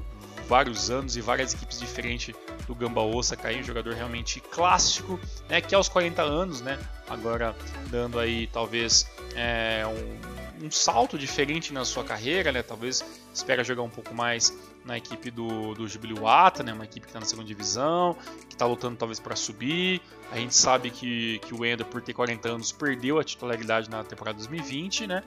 vários 0.48 0.90
anos 0.90 1.16
e 1.16 1.22
várias 1.22 1.54
equipes 1.54 1.80
diferentes 1.80 2.36
do 2.68 2.76
Gamba 2.76 3.02
Osaka, 3.02 3.48
aí, 3.48 3.62
um 3.62 3.64
jogador 3.64 3.94
realmente 3.94 4.42
clássico, 4.42 5.20
né, 5.50 5.62
que 5.62 5.74
aos 5.74 5.88
40 5.88 6.22
anos, 6.22 6.62
né, 6.62 6.78
agora 7.10 7.56
dando 7.90 8.20
aí 8.20 8.48
talvez 8.48 9.10
é, 9.36 9.84
um, 9.88 10.66
um, 10.66 10.72
salto 10.72 11.18
diferente 11.18 11.72
na 11.72 11.86
sua 11.86 12.04
carreira, 12.04 12.52
né, 12.52 12.62
talvez 12.62 13.04
espera 13.34 13.64
jogar 13.64 13.84
um 13.84 13.90
pouco 13.90 14.14
mais 14.14 14.54
na 14.84 14.98
equipe 14.98 15.32
do, 15.32 15.74
do 15.74 15.88
Jubiluata, 15.88 16.62
né, 16.62 16.74
uma 16.74 16.84
equipe 16.84 17.06
que 17.06 17.10
está 17.10 17.20
na 17.20 17.26
segunda 17.26 17.48
divisão, 17.48 18.16
que 18.48 18.56
está 18.56 18.66
lutando 18.66 18.98
talvez 18.98 19.20
para 19.20 19.36
subir. 19.36 20.02
A 20.32 20.38
gente 20.38 20.56
sabe 20.56 20.90
que, 20.90 21.40
que 21.40 21.54
o 21.54 21.66
Ender, 21.66 21.86
por 21.86 22.02
ter 22.02 22.14
40 22.14 22.50
anos, 22.50 22.72
perdeu 22.72 23.18
a 23.18 23.24
titularidade 23.24 23.90
na 23.90 24.04
temporada 24.04 24.38
2020, 24.38 25.08
né? 25.08 25.24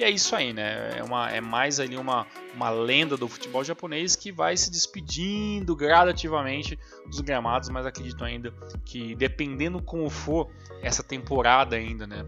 E 0.00 0.02
é 0.02 0.08
isso 0.08 0.34
aí, 0.34 0.54
né? 0.54 0.96
É, 0.96 1.02
uma, 1.02 1.30
é 1.30 1.42
mais 1.42 1.78
ali 1.78 1.94
uma, 1.94 2.26
uma 2.54 2.70
lenda 2.70 3.18
do 3.18 3.28
futebol 3.28 3.62
japonês 3.62 4.16
que 4.16 4.32
vai 4.32 4.56
se 4.56 4.70
despedindo 4.70 5.76
gradativamente 5.76 6.78
dos 7.04 7.20
gramados, 7.20 7.68
mas 7.68 7.84
acredito 7.84 8.24
ainda 8.24 8.50
que 8.82 9.14
dependendo 9.14 9.82
como 9.82 10.08
for 10.08 10.50
essa 10.80 11.02
temporada 11.02 11.76
ainda, 11.76 12.06
né, 12.06 12.24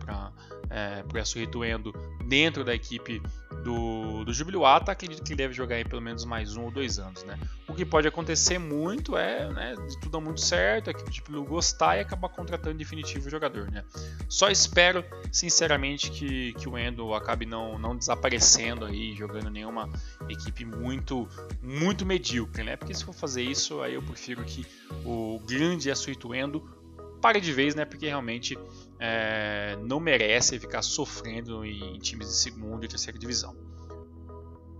é, 0.72 1.04
o 1.12 1.16
Yasuhito 1.16 1.64
Endo 1.64 1.92
dentro 2.24 2.64
da 2.64 2.74
equipe 2.74 3.20
do, 3.62 4.24
do 4.24 4.32
Jubiluata, 4.32 4.90
acredito 4.92 5.22
que 5.22 5.32
ele 5.32 5.36
deve 5.36 5.54
jogar 5.54 5.76
aí 5.76 5.84
pelo 5.84 6.00
menos 6.02 6.24
mais 6.24 6.56
um 6.56 6.64
ou 6.64 6.70
dois 6.70 6.98
anos, 6.98 7.22
né? 7.24 7.38
O 7.68 7.74
que 7.74 7.84
pode 7.84 8.08
acontecer 8.08 8.58
muito 8.58 9.16
é, 9.16 9.48
né, 9.52 9.76
de 9.88 9.98
tudo 10.00 10.20
muito 10.20 10.40
certo, 10.40 10.88
a 10.88 10.90
equipe 10.90 11.08
do 11.08 11.14
Jubilu 11.14 11.44
gostar 11.44 11.96
e 11.96 12.00
acabar 12.00 12.28
contratando 12.28 12.76
definitivo 12.76 13.26
o 13.26 13.30
jogador, 13.30 13.70
né? 13.70 13.84
Só 14.28 14.50
espero, 14.50 15.04
sinceramente, 15.30 16.10
que, 16.10 16.54
que 16.54 16.68
o 16.68 16.76
Endo 16.76 17.14
acabe 17.14 17.46
não, 17.46 17.78
não 17.78 17.96
desaparecendo 17.96 18.84
aí, 18.84 19.14
jogando 19.14 19.50
nenhuma 19.50 19.88
equipe 20.28 20.64
muito, 20.64 21.28
muito 21.62 22.04
medíocre, 22.04 22.64
né? 22.64 22.76
Porque 22.76 22.94
se 22.94 23.04
for 23.04 23.14
fazer 23.14 23.42
isso, 23.42 23.80
aí 23.82 23.94
eu 23.94 24.02
prefiro 24.02 24.42
que 24.44 24.66
o 25.04 25.40
grande 25.46 25.90
Endo 26.34 26.82
pare 27.22 27.40
de 27.40 27.52
vez, 27.52 27.74
né? 27.74 27.84
Porque 27.84 28.06
realmente 28.06 28.58
é, 29.04 29.76
não 29.82 29.98
merece 29.98 30.60
ficar 30.60 30.80
sofrendo 30.80 31.64
em 31.64 31.98
times 31.98 32.28
de 32.28 32.36
segunda 32.36 32.84
e 32.84 32.88
terceira 32.88 33.18
divisão. 33.18 33.52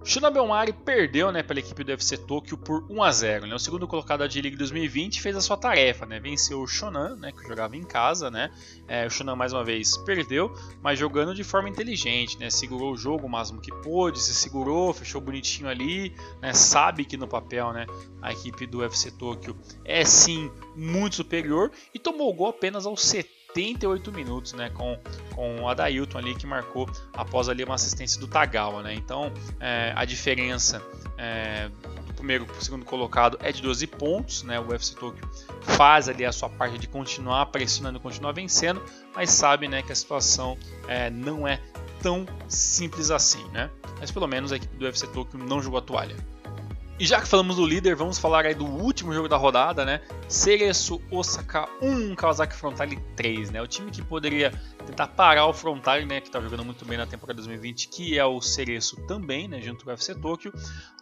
Shuna 0.05 0.31
Belmari 0.31 0.73
perdeu 0.73 1.31
né, 1.31 1.43
pela 1.45 1.61
equipe 1.61 1.85
do 1.85 1.93
FC 1.93 2.17
Tokyo 2.17 2.57
por 2.57 2.85
1 2.91 3.03
a 3.03 3.13
0 3.13 3.47
né? 3.47 3.55
O 3.55 3.59
segundo 3.59 3.87
colocado 3.87 4.21
da 4.21 4.27
J-League 4.27 4.57
2020 4.57 5.21
fez 5.21 5.37
a 5.37 5.41
sua 5.41 5.57
tarefa, 5.57 6.07
né? 6.07 6.19
venceu 6.19 6.61
o 6.61 6.67
Shonan, 6.67 7.17
né, 7.17 7.33
que 7.33 7.47
jogava 7.47 7.77
em 7.77 7.85
casa. 7.85 8.31
Né? 8.31 8.51
É, 8.87 9.07
o 9.07 9.11
Shonan 9.11 9.37
mais 9.37 9.53
uma 9.53 9.65
vez 9.65 9.97
perdeu, 9.99 10.53
mas 10.81 10.99
jogando 10.99 11.35
de 11.35 11.45
forma 11.45 11.69
inteligente. 11.69 12.39
Né? 12.39 12.51
Segurou 12.51 12.93
o 12.93 12.97
jogo 12.97 13.27
o 13.27 13.31
máximo 13.31 13.61
que 13.61 13.73
pôde, 13.83 14.21
se 14.21 14.35
segurou, 14.35 14.93
fechou 14.93 15.21
bonitinho 15.21 15.69
ali. 15.69 16.15
Né? 16.41 16.53
Sabe 16.53 17.05
que 17.05 17.17
no 17.17 17.29
papel 17.29 17.73
né, 17.73 17.87
a 18.21 18.33
equipe 18.33 18.67
do 18.67 18.85
FC 18.85 19.11
Tokyo 19.13 19.57
é 19.85 20.05
sim 20.05 20.51
muito 20.77 21.17
superior 21.17 21.71
e 21.95 21.99
tomou 21.99 22.31
o 22.31 22.35
gol 22.35 22.49
apenas 22.49 22.87
aos 22.87 23.03
70 23.03 23.42
78 23.55 24.13
minutos, 24.13 24.53
né, 24.55 24.71
com, 24.71 24.99
com 25.35 25.63
o 25.63 25.69
Adailton 25.69 26.19
ali 26.19 26.35
que 26.35 26.47
marcou 26.47 26.89
após 27.13 27.49
ali 27.49 27.63
uma 27.65 27.75
assistência 27.75 28.19
do 28.19 28.27
Tagawa, 28.27 28.83
né? 28.83 28.95
Então 28.95 29.33
é, 29.61 29.93
a 29.95 30.05
diferença 30.05 30.83
é, 31.19 31.69
do 32.07 32.15
primeiro 32.15 32.47
para 32.47 32.57
o 32.57 32.63
segundo 32.63 32.85
colocado 32.85 33.39
é 33.41 33.53
de 33.53 33.61
12 33.61 33.87
pontos, 33.87 34.43
né? 34.43 34.59
O 34.59 34.69
UFC 34.69 34.95
Tokyo 34.97 35.29
faz 35.61 36.09
ali 36.09 36.25
a 36.25 36.33
sua 36.33 36.49
parte 36.49 36.79
de 36.79 36.89
continuar 36.89 37.47
pressionando, 37.47 38.01
continuar 38.01 38.33
vencendo, 38.33 38.83
mas 39.15 39.31
sabe, 39.31 39.69
né, 39.69 39.83
que 39.83 39.93
a 39.93 39.95
situação 39.95 40.57
é, 40.89 41.11
não 41.11 41.47
é 41.47 41.61
tão 42.03 42.27
simples 42.49 43.11
assim, 43.11 43.45
né? 43.51 43.71
Mas 44.01 44.11
pelo 44.11 44.27
menos 44.27 44.51
a 44.51 44.57
equipe 44.57 44.77
do 44.77 44.85
UFC 44.85 45.07
Tokyo 45.07 45.39
não 45.39 45.63
jogou 45.63 45.79
a 45.79 45.83
toalha. 45.83 46.17
E 47.03 47.05
já 47.05 47.21
que 47.21 47.27
falamos 47.27 47.57
do 47.57 47.67
líder, 47.67 47.97
vamos 47.97 48.17
falar 48.17 48.47
aí 48.47 48.55
do 48.55 48.65
último 48.65 49.13
jogo 49.13 49.27
da 49.27 49.37
rodada, 49.37 49.85
né? 49.85 50.03
Cereço 50.29 51.03
Osaka 51.11 51.69
1, 51.83 52.15
Kawasaki 52.15 52.55
Frontale 52.55 52.97
3, 53.17 53.51
né? 53.51 53.61
O 53.61 53.67
time 53.67 53.91
que 53.91 54.01
poderia 54.01 54.53
tentar 54.87 55.09
parar 55.09 55.47
o 55.49 55.53
Frontale, 55.53 56.07
né? 56.07 56.21
Que 56.21 56.31
tá 56.31 56.41
jogando 56.41 56.65
muito 56.65 56.85
bem 56.85 56.97
na 56.97 57.05
temporada 57.05 57.39
2020, 57.39 57.89
que 57.89 58.17
é 58.17 58.25
o 58.25 58.41
Cereço 58.41 59.05
também, 59.09 59.49
né? 59.49 59.61
Junto 59.61 59.85
com 59.85 59.91
o 59.91 59.93
UFC 59.93 60.15
Tokyo, 60.15 60.53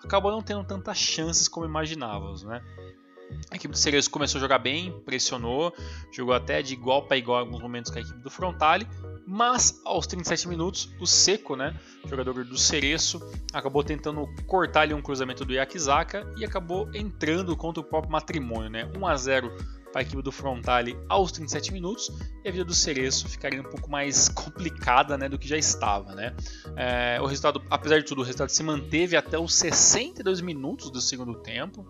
acabou 0.03 0.33
não 0.33 0.41
tendo 0.41 0.65
tantas 0.65 0.97
chances 0.97 1.47
como 1.49 1.67
imaginávamos, 1.67 2.45
né? 2.45 2.63
A 3.51 3.57
equipe 3.57 3.73
do 3.73 3.79
Cereço 3.79 4.11
começou 4.11 4.39
a 4.39 4.41
jogar 4.41 4.59
bem, 4.59 4.93
pressionou, 5.05 5.75
jogou 6.13 6.35
até 6.35 6.63
de 6.63 6.73
igual 6.73 7.03
para 7.03 7.17
igual 7.17 7.39
em 7.39 7.47
alguns 7.47 7.61
momentos 7.61 7.91
com 7.91 7.99
a 7.99 8.01
equipe 8.01 8.19
do 8.21 8.31
Frontale, 8.31 8.87
mas 9.27 9.81
aos 9.85 10.07
37 10.07 10.49
minutos, 10.49 10.93
o 11.01 11.07
Seco, 11.07 11.55
né, 11.55 11.79
jogador 12.07 12.45
do 12.45 12.59
Cereço, 12.59 13.21
acabou 13.53 13.85
tentando 13.85 14.29
cortar 14.47 14.83
ali 14.83 14.95
um 14.95 15.03
cruzamento 15.03 15.45
do 15.45 15.53
Yakizaka 15.53 16.27
e 16.37 16.45
acabou 16.45 16.91
entrando 16.95 17.57
contra 17.57 17.81
o 17.81 17.85
próprio 17.85 18.11
matrimônio, 18.11 18.69
né? 18.69 18.91
1 18.97 19.07
a 19.07 19.17
0 19.17 19.80
para 19.91 20.01
a 20.01 20.03
equipe 20.03 20.23
do 20.23 20.33
Frontale 20.33 20.97
aos 21.09 21.33
37 21.33 21.73
minutos 21.73 22.11
e 22.45 22.49
a 22.49 22.53
vida 22.53 22.65
do 22.65 22.75
Cereço 22.75 23.29
ficaria 23.29 23.61
um 23.61 23.65
pouco 23.65 23.91
mais 23.91 24.29
complicada 24.31 25.19
né, 25.19 25.29
do 25.29 25.39
que 25.39 25.49
já 25.49 25.57
estava. 25.57 26.15
Né? 26.15 26.35
É, 26.77 27.21
o 27.21 27.27
resultado, 27.27 27.63
apesar 27.71 27.99
de 27.99 28.05
tudo, 28.05 28.21
o 28.21 28.25
resultado 28.25 28.51
se 28.51 28.63
manteve 28.63 29.17
até 29.17 29.39
os 29.39 29.55
62 29.55 30.41
minutos 30.41 30.91
do 30.91 31.01
segundo 31.01 31.35
tempo. 31.35 31.87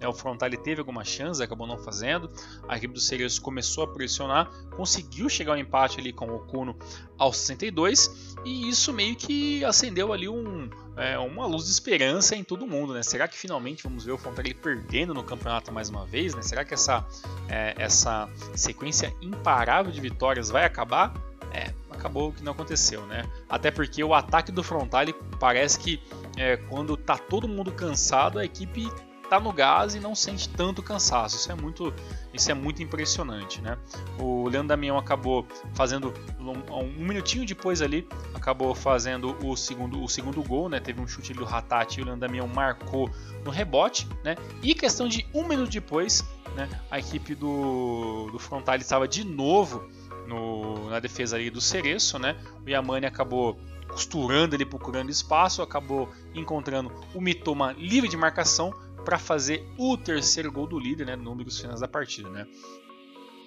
Né? 0.00 0.08
O 0.08 0.12
Frontale 0.12 0.56
teve 0.56 0.80
alguma 0.80 1.04
chance, 1.04 1.42
acabou 1.42 1.66
não 1.66 1.78
fazendo. 1.78 2.30
A 2.68 2.76
equipe 2.76 2.92
do 2.92 3.00
Cereço 3.00 3.40
começou 3.40 3.84
a 3.84 3.88
pressionar, 3.88 4.50
conseguiu 4.76 5.28
chegar 5.28 5.52
ao 5.52 5.58
empate 5.58 6.00
ali 6.00 6.12
com 6.12 6.26
o 6.26 6.40
Kuno 6.40 6.76
aos 7.16 7.36
62 7.38 8.36
e 8.44 8.68
isso 8.68 8.92
meio 8.92 9.16
que 9.16 9.64
acendeu 9.64 10.12
ali 10.12 10.28
um, 10.28 10.68
é, 10.96 11.18
uma 11.18 11.46
luz 11.46 11.64
de 11.64 11.70
esperança 11.70 12.36
em 12.36 12.44
todo 12.44 12.66
mundo, 12.66 12.94
né? 12.94 13.02
Será 13.02 13.26
que 13.26 13.36
finalmente 13.36 13.82
vamos 13.82 14.04
ver 14.04 14.12
o 14.12 14.18
Frontale 14.18 14.54
perdendo 14.54 15.12
no 15.12 15.24
campeonato 15.24 15.72
mais 15.72 15.88
uma 15.88 16.06
vez, 16.06 16.34
né? 16.34 16.42
Será 16.42 16.64
que 16.64 16.74
essa, 16.74 17.04
é, 17.48 17.74
essa 17.76 18.28
sequência 18.54 19.14
imparável 19.20 19.90
de 19.90 20.00
vitórias 20.00 20.50
vai 20.50 20.64
acabar? 20.64 21.12
É, 21.52 21.72
acabou 21.90 22.32
que 22.32 22.42
não 22.42 22.52
aconteceu, 22.52 23.06
né? 23.06 23.24
Até 23.48 23.70
porque 23.70 24.02
o 24.02 24.14
ataque 24.14 24.52
do 24.52 24.62
Frontale 24.62 25.14
parece 25.38 25.78
que 25.78 26.00
é, 26.36 26.56
quando 26.56 26.96
tá 26.96 27.16
todo 27.16 27.48
mundo 27.48 27.72
cansado, 27.72 28.38
a 28.38 28.44
equipe 28.44 28.88
tá 29.34 29.40
no 29.40 29.52
gás 29.52 29.94
e 29.94 30.00
não 30.00 30.14
sente 30.14 30.48
tanto 30.48 30.82
cansaço. 30.82 31.36
Isso 31.36 31.50
é 31.50 31.54
muito, 31.54 31.92
isso 32.32 32.50
é 32.50 32.54
muito 32.54 32.82
impressionante, 32.82 33.60
né? 33.60 33.76
O 34.18 34.48
Leandro 34.48 34.68
Damião 34.68 34.96
acabou 34.96 35.46
fazendo 35.74 36.12
um, 36.38 36.74
um, 36.74 37.04
minutinho 37.04 37.44
depois 37.44 37.82
ali, 37.82 38.06
acabou 38.34 38.74
fazendo 38.74 39.36
o 39.44 39.56
segundo, 39.56 40.02
o 40.02 40.08
segundo 40.08 40.42
gol, 40.42 40.68
né? 40.68 40.80
Teve 40.80 41.00
um 41.00 41.06
chute 41.06 41.32
do 41.32 41.44
Ratati 41.44 41.98
e 41.98 42.02
o 42.02 42.06
Leandro 42.06 42.26
Damião 42.26 42.46
marcou 42.46 43.10
no 43.44 43.50
rebote, 43.50 44.08
né? 44.22 44.36
E 44.62 44.74
questão 44.74 45.08
de 45.08 45.26
um 45.34 45.46
minuto 45.46 45.70
depois, 45.70 46.24
né? 46.54 46.68
A 46.90 46.98
equipe 46.98 47.34
do, 47.34 48.28
do 48.30 48.38
Frontal 48.38 48.76
estava 48.76 49.08
de 49.08 49.24
novo 49.24 49.88
no, 50.28 50.90
na 50.90 51.00
defesa 51.00 51.36
ali 51.36 51.50
do 51.50 51.60
Cereço, 51.60 52.18
né? 52.18 52.36
O 52.64 52.68
Yamani 52.68 53.06
acabou 53.06 53.58
costurando 53.88 54.56
ele, 54.56 54.64
procurando 54.64 55.10
espaço, 55.10 55.62
acabou 55.62 56.08
encontrando 56.34 56.90
o 57.14 57.20
Mitoma 57.20 57.72
livre 57.72 58.08
de 58.08 58.16
marcação, 58.16 58.74
para 59.04 59.18
fazer 59.18 59.66
o 59.76 59.96
terceiro 59.96 60.50
gol 60.50 60.66
do 60.66 60.78
líder, 60.78 61.06
né, 61.06 61.16
números 61.16 61.60
finais 61.60 61.80
da 61.80 61.88
partida. 61.88 62.28
Né. 62.30 62.46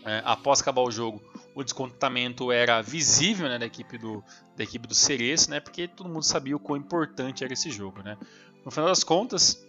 É, 0.06 0.22
após 0.24 0.62
acabar 0.62 0.82
o 0.82 0.92
jogo, 0.92 1.22
o 1.54 1.64
descontamento 1.64 2.52
era 2.52 2.82
visível 2.82 3.50
né, 3.50 3.58
da 3.58 3.66
equipe 3.66 3.98
do 3.98 4.24
da 4.56 4.64
equipe 4.64 4.88
do 4.88 4.96
Cereço, 4.96 5.50
né, 5.50 5.60
porque 5.60 5.88
todo 5.88 6.08
mundo 6.08 6.24
sabia 6.24 6.56
o 6.56 6.60
quão 6.60 6.78
importante 6.78 7.44
era 7.44 7.54
esse 7.54 7.70
jogo. 7.70 8.02
Né. 8.02 8.18
No 8.64 8.72
final 8.72 8.88
das 8.88 9.04
contas, 9.04 9.66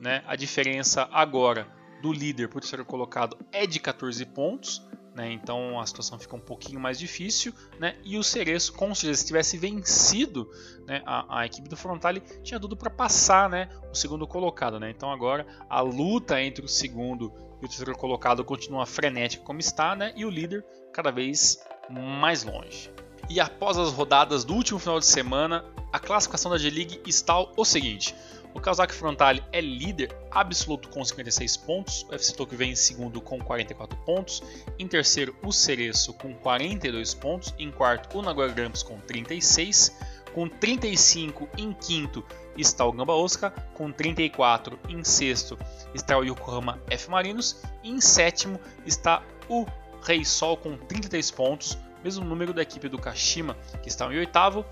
né, 0.00 0.22
a 0.26 0.36
diferença 0.36 1.08
agora 1.12 1.66
do 2.00 2.12
líder 2.12 2.48
para 2.48 2.58
o 2.58 2.60
terceiro 2.60 2.84
colocado 2.84 3.36
é 3.52 3.66
de 3.66 3.78
14 3.78 4.24
pontos. 4.26 4.82
Né, 5.14 5.30
então 5.30 5.78
a 5.78 5.84
situação 5.84 6.18
fica 6.18 6.34
um 6.34 6.40
pouquinho 6.40 6.80
mais 6.80 6.98
difícil, 6.98 7.52
né, 7.78 7.96
e 8.02 8.16
o 8.16 8.22
Cereço, 8.22 8.72
com 8.72 8.94
certeza, 8.94 9.20
se 9.20 9.26
tivesse 9.26 9.58
vencido 9.58 10.48
né, 10.86 11.02
a, 11.04 11.40
a, 11.40 11.46
equipe 11.46 11.68
do 11.68 11.76
Frontale, 11.76 12.22
tinha 12.42 12.58
tudo 12.58 12.74
para 12.74 12.88
passar 12.88 13.50
né, 13.50 13.68
o 13.90 13.94
segundo 13.94 14.26
colocado. 14.26 14.80
Né, 14.80 14.90
então 14.90 15.12
agora 15.12 15.46
a 15.68 15.82
luta 15.82 16.40
entre 16.40 16.64
o 16.64 16.68
segundo 16.68 17.30
e 17.60 17.66
o 17.66 17.68
terceiro 17.68 17.94
colocado 17.94 18.42
continua 18.42 18.86
frenética 18.86 19.44
como 19.44 19.60
está, 19.60 19.94
né, 19.94 20.14
e 20.16 20.24
o 20.24 20.30
líder 20.30 20.64
cada 20.94 21.10
vez 21.10 21.62
mais 21.90 22.42
longe. 22.42 22.90
E 23.28 23.38
após 23.38 23.76
as 23.76 23.92
rodadas 23.92 24.44
do 24.44 24.54
último 24.54 24.78
final 24.78 24.98
de 24.98 25.06
semana, 25.06 25.64
a 25.92 25.98
classificação 25.98 26.50
da 26.50 26.58
G-League 26.58 27.02
está 27.06 27.38
o 27.38 27.64
seguinte: 27.64 28.14
o 28.54 28.60
Kawasaki 28.60 28.94
Frontale 28.94 29.42
é 29.52 29.60
líder 29.60 30.14
absoluto 30.30 30.88
com 30.88 31.04
56 31.04 31.56
pontos, 31.58 32.06
o 32.08 32.14
FC 32.14 32.34
Tokyo 32.34 32.56
vem 32.56 32.72
em 32.72 32.76
segundo 32.76 33.20
com 33.20 33.38
44 33.38 33.96
pontos, 34.04 34.42
em 34.78 34.86
terceiro 34.86 35.34
o 35.42 35.52
Cereço 35.52 36.12
com 36.14 36.34
42 36.34 37.14
pontos, 37.14 37.54
em 37.58 37.70
quarto 37.70 38.18
o 38.18 38.22
Nagoya 38.22 38.52
Grampus 38.52 38.82
com 38.82 38.98
36, 39.00 39.96
com 40.34 40.48
35 40.48 41.48
em 41.56 41.72
quinto 41.72 42.24
está 42.56 42.84
o 42.84 42.92
Gamba 42.92 43.14
Osaka, 43.14 43.50
com 43.74 43.90
34 43.90 44.78
em 44.88 45.02
sexto 45.02 45.58
está 45.94 46.18
o 46.18 46.24
Yokohama 46.24 46.80
F 46.90 47.10
Marinos 47.10 47.62
e 47.82 47.90
em 47.90 48.00
sétimo 48.00 48.60
está 48.84 49.22
o 49.48 49.66
Rei 50.02 50.24
Sol 50.24 50.56
com 50.56 50.76
33 50.76 51.30
pontos, 51.30 51.78
mesmo 52.02 52.24
número 52.24 52.52
da 52.52 52.62
equipe 52.62 52.88
do 52.88 52.98
Kashima 52.98 53.56
que 53.82 53.88
está 53.88 54.12
em 54.12 54.18
oitavo, 54.18 54.64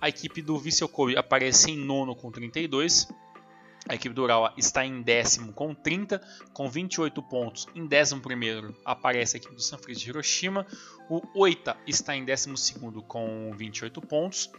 a 0.00 0.08
equipe 0.08 0.40
do 0.40 0.58
Vissel 0.58 0.88
Kobe 0.88 1.16
aparece 1.16 1.70
em 1.70 1.76
nono 1.76 2.14
com 2.14 2.30
32. 2.30 3.08
A 3.88 3.94
equipe 3.94 4.14
do 4.14 4.22
Urawa 4.22 4.52
está 4.56 4.84
em 4.84 5.02
décimo 5.02 5.52
com 5.52 5.74
30, 5.74 6.20
com 6.52 6.68
28 6.68 7.22
pontos. 7.22 7.66
Em 7.74 7.86
décimo 7.86 8.20
primeiro 8.20 8.76
aparece 8.84 9.36
a 9.36 9.38
equipe 9.38 9.54
do 9.54 9.60
Sanfrecce 9.60 10.02
de 10.02 10.10
Hiroshima. 10.10 10.66
O 11.08 11.20
Oita 11.34 11.76
está 11.86 12.14
em 12.14 12.24
décimo 12.24 12.56
segundo 12.56 13.02
com 13.02 13.50
28 13.56 14.00
pontos. 14.02 14.50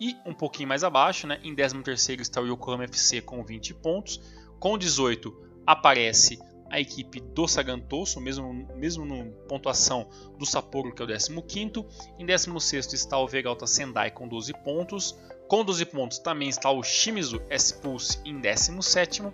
E 0.00 0.16
um 0.24 0.34
pouquinho 0.34 0.68
mais 0.68 0.82
abaixo, 0.82 1.26
né, 1.26 1.38
em 1.44 1.54
décimo 1.54 1.82
terceiro 1.82 2.22
está 2.22 2.40
o 2.40 2.46
Yokohama 2.46 2.84
FC 2.84 3.20
com 3.20 3.44
20 3.44 3.74
pontos. 3.74 4.20
Com 4.58 4.76
18 4.76 5.34
aparece 5.66 6.38
a 6.70 6.80
equipe 6.80 7.20
do 7.20 7.48
Sagantoso, 7.48 8.20
mesmo, 8.20 8.66
mesmo 8.76 9.04
no 9.04 9.32
pontuação 9.48 10.08
do 10.38 10.46
Sapporo, 10.46 10.94
que 10.94 11.02
é 11.02 11.04
o 11.04 11.42
15. 11.42 11.84
Em 12.18 12.24
16 12.24 12.92
está 12.92 13.18
o 13.18 13.26
Vegalta 13.26 13.66
Sendai 13.66 14.10
com 14.10 14.28
12 14.28 14.52
pontos. 14.64 15.18
Com 15.48 15.64
12 15.64 15.84
pontos 15.86 16.18
também 16.18 16.48
está 16.48 16.70
o 16.70 16.82
Shimizu 16.82 17.42
S-Pulse 17.50 18.20
em 18.24 18.38
17. 18.38 19.24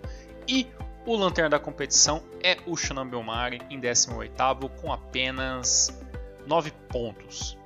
E 0.47 0.67
o 1.05 1.15
lanterna 1.15 1.51
da 1.51 1.59
competição 1.59 2.23
é 2.43 2.57
o 2.65 2.75
Shonan 2.75 3.07
Belmari 3.07 3.61
em 3.69 3.79
18 3.79 4.33
com 4.81 4.91
apenas 4.91 5.95
9 6.47 6.71
pontos. 6.89 7.57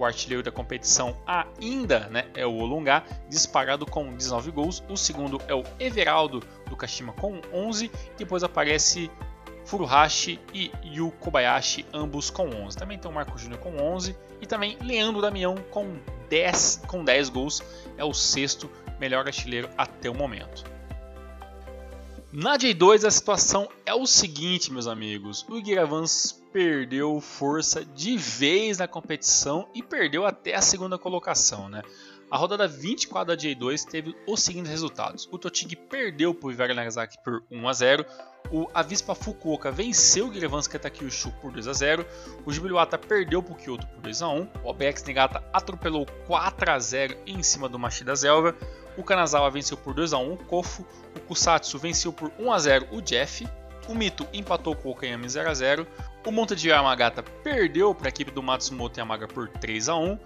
O 0.00 0.04
artilheiro 0.06 0.42
da 0.42 0.50
competição 0.50 1.14
ainda 1.26 2.08
né, 2.08 2.26
é 2.34 2.46
o 2.46 2.54
Olungá, 2.54 3.04
disparado 3.28 3.84
com 3.84 4.14
19 4.14 4.50
gols. 4.50 4.82
O 4.88 4.96
segundo 4.96 5.38
é 5.46 5.54
o 5.54 5.62
Everaldo 5.78 6.42
do 6.70 6.74
Kashima 6.74 7.12
com 7.12 7.38
11. 7.52 7.90
Depois 8.16 8.42
aparece 8.42 9.10
Furuhashi 9.66 10.40
e 10.54 10.72
Yu 10.82 11.10
Kobayashi, 11.20 11.84
ambos 11.92 12.30
com 12.30 12.48
11. 12.48 12.78
Também 12.78 12.98
tem 12.98 13.10
o 13.10 13.14
Marco 13.14 13.36
Júnior 13.38 13.60
com 13.60 13.76
11 13.76 14.16
e 14.40 14.46
também 14.46 14.78
Leandro 14.80 15.20
Damião 15.20 15.54
com 15.70 15.98
10, 16.30 16.84
com 16.86 17.04
10 17.04 17.28
gols. 17.28 17.62
É 17.98 18.04
o 18.04 18.14
sexto 18.14 18.70
melhor 18.98 19.26
artilheiro 19.26 19.68
até 19.76 20.08
o 20.08 20.14
momento. 20.14 20.64
Na 22.32 22.56
J2 22.56 23.06
a 23.06 23.10
situação 23.10 23.68
é 23.84 23.92
o 23.92 24.06
seguinte, 24.06 24.72
meus 24.72 24.86
amigos. 24.86 25.44
O 25.46 25.58
Iguiravans 25.58 26.39
perdeu 26.52 27.20
força 27.20 27.84
de 27.84 28.16
vez 28.16 28.78
na 28.78 28.88
competição 28.88 29.68
e 29.74 29.82
perdeu 29.82 30.26
até 30.26 30.54
a 30.54 30.62
segunda 30.62 30.98
colocação, 30.98 31.68
né? 31.68 31.82
A 32.30 32.36
rodada 32.36 32.68
24 32.68 33.34
da 33.34 33.42
J2 33.42 33.84
teve 33.84 34.14
os 34.24 34.40
seguintes 34.40 34.70
resultados. 34.70 35.28
O 35.32 35.38
Totig 35.38 35.74
perdeu 35.74 36.32
para 36.32 36.46
o 36.46 36.52
Ivara 36.52 36.72
Nagasaki 36.72 37.18
por 37.24 37.42
1 37.50 37.68
a 37.68 37.72
0. 37.72 38.06
O 38.52 38.68
Avispa 38.72 39.16
Fukuoka 39.16 39.72
venceu 39.72 40.28
o 40.28 40.32
Girevanski 40.32 40.78
Takyushu 40.78 41.32
por 41.40 41.50
2 41.50 41.66
a 41.66 41.72
0. 41.72 42.06
O 42.46 42.52
Jubiluata 42.52 42.96
perdeu 42.96 43.42
para 43.42 43.52
o 43.52 43.56
Kyoto 43.56 43.84
por 43.88 44.00
2 44.02 44.22
a 44.22 44.28
1. 44.28 44.48
O 44.62 44.68
OBX 44.68 45.02
Negata 45.02 45.42
atropelou 45.52 46.06
4 46.28 46.70
a 46.70 46.78
0 46.78 47.16
em 47.26 47.42
cima 47.42 47.68
do 47.68 47.80
Machida 47.80 48.14
Zelva. 48.14 48.56
O 48.96 49.02
Kanazawa 49.02 49.50
venceu 49.50 49.76
por 49.76 49.92
2 49.92 50.12
a 50.12 50.18
1 50.18 50.32
o 50.32 50.36
Kofu. 50.36 50.86
O 51.16 51.20
Kusatsu 51.20 51.80
venceu 51.80 52.12
por 52.12 52.30
1 52.38 52.52
a 52.52 52.58
0 52.60 52.88
o 52.92 53.02
Jeff. 53.02 53.44
O 53.88 53.94
Mito 53.94 54.24
empatou 54.32 54.76
com 54.76 54.88
o 54.88 54.92
Okayami 54.92 55.28
0 55.28 55.50
a 55.50 55.54
0. 55.54 55.86
O 56.26 56.30
Monte 56.30 56.54
de 56.54 56.68
Yamagata 56.68 57.22
perdeu 57.22 57.94
para 57.94 58.08
a 58.08 58.10
equipe 58.10 58.30
do 58.30 58.42
Matsumoto 58.42 59.00
Yamaga 59.00 59.26
por 59.26 59.48
3 59.48 59.88
a 59.88 59.96
1. 59.96 60.18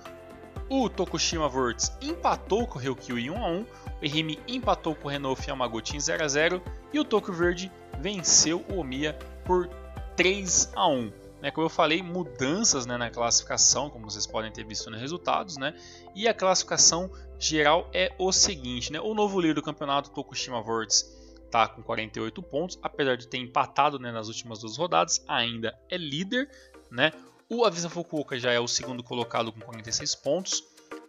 O 0.68 0.88
Tokushima 0.88 1.48
Vortex 1.48 1.96
empatou 2.02 2.66
com 2.66 2.78
o 2.78 2.82
Ryukyu 2.82 3.16
em 3.16 3.30
1 3.30 3.44
a 3.44 3.48
1. 3.48 3.60
O 3.60 3.66
Ehime 4.02 4.40
empatou 4.48 4.96
com 4.96 5.06
o 5.06 5.10
Renault 5.10 5.48
Yamaguchi 5.48 5.96
em 5.96 6.00
0 6.00 6.24
a 6.24 6.28
0 6.28 6.62
e 6.92 6.98
o 6.98 7.04
Tokyo 7.04 7.32
Verde 7.32 7.70
venceu 8.00 8.64
o 8.68 8.80
Omiya 8.80 9.16
por 9.44 9.68
3 10.16 10.72
a 10.74 10.88
1. 10.88 11.12
Né, 11.40 11.50
como 11.50 11.66
eu 11.66 11.70
falei, 11.70 12.02
mudanças 12.02 12.86
né, 12.86 12.96
na 12.96 13.10
classificação, 13.10 13.88
como 13.88 14.10
vocês 14.10 14.26
podem 14.26 14.50
ter 14.50 14.64
visto 14.64 14.90
nos 14.90 14.98
resultados, 14.98 15.58
né? 15.58 15.74
E 16.14 16.26
a 16.26 16.32
classificação 16.32 17.10
geral 17.38 17.88
é 17.92 18.12
o 18.18 18.32
seguinte, 18.32 18.90
né? 18.90 18.98
O 18.98 19.14
novo 19.14 19.38
líder 19.38 19.54
do 19.54 19.62
campeonato, 19.62 20.10
Tokushima 20.10 20.62
Vortex, 20.62 21.23
está 21.54 21.68
com 21.68 21.82
48 21.82 22.42
pontos, 22.42 22.78
apesar 22.82 23.16
de 23.16 23.28
ter 23.28 23.38
empatado 23.38 23.96
né, 24.00 24.10
nas 24.10 24.26
últimas 24.26 24.58
duas 24.58 24.76
rodadas, 24.76 25.24
ainda 25.28 25.78
é 25.88 25.96
líder, 25.96 26.50
né? 26.90 27.12
O 27.48 27.64
Avisa 27.64 27.88
Fukuoka 27.88 28.36
já 28.38 28.50
é 28.50 28.58
o 28.58 28.66
segundo 28.66 29.04
colocado 29.04 29.52
com 29.52 29.60
46 29.60 30.16
pontos. 30.16 30.64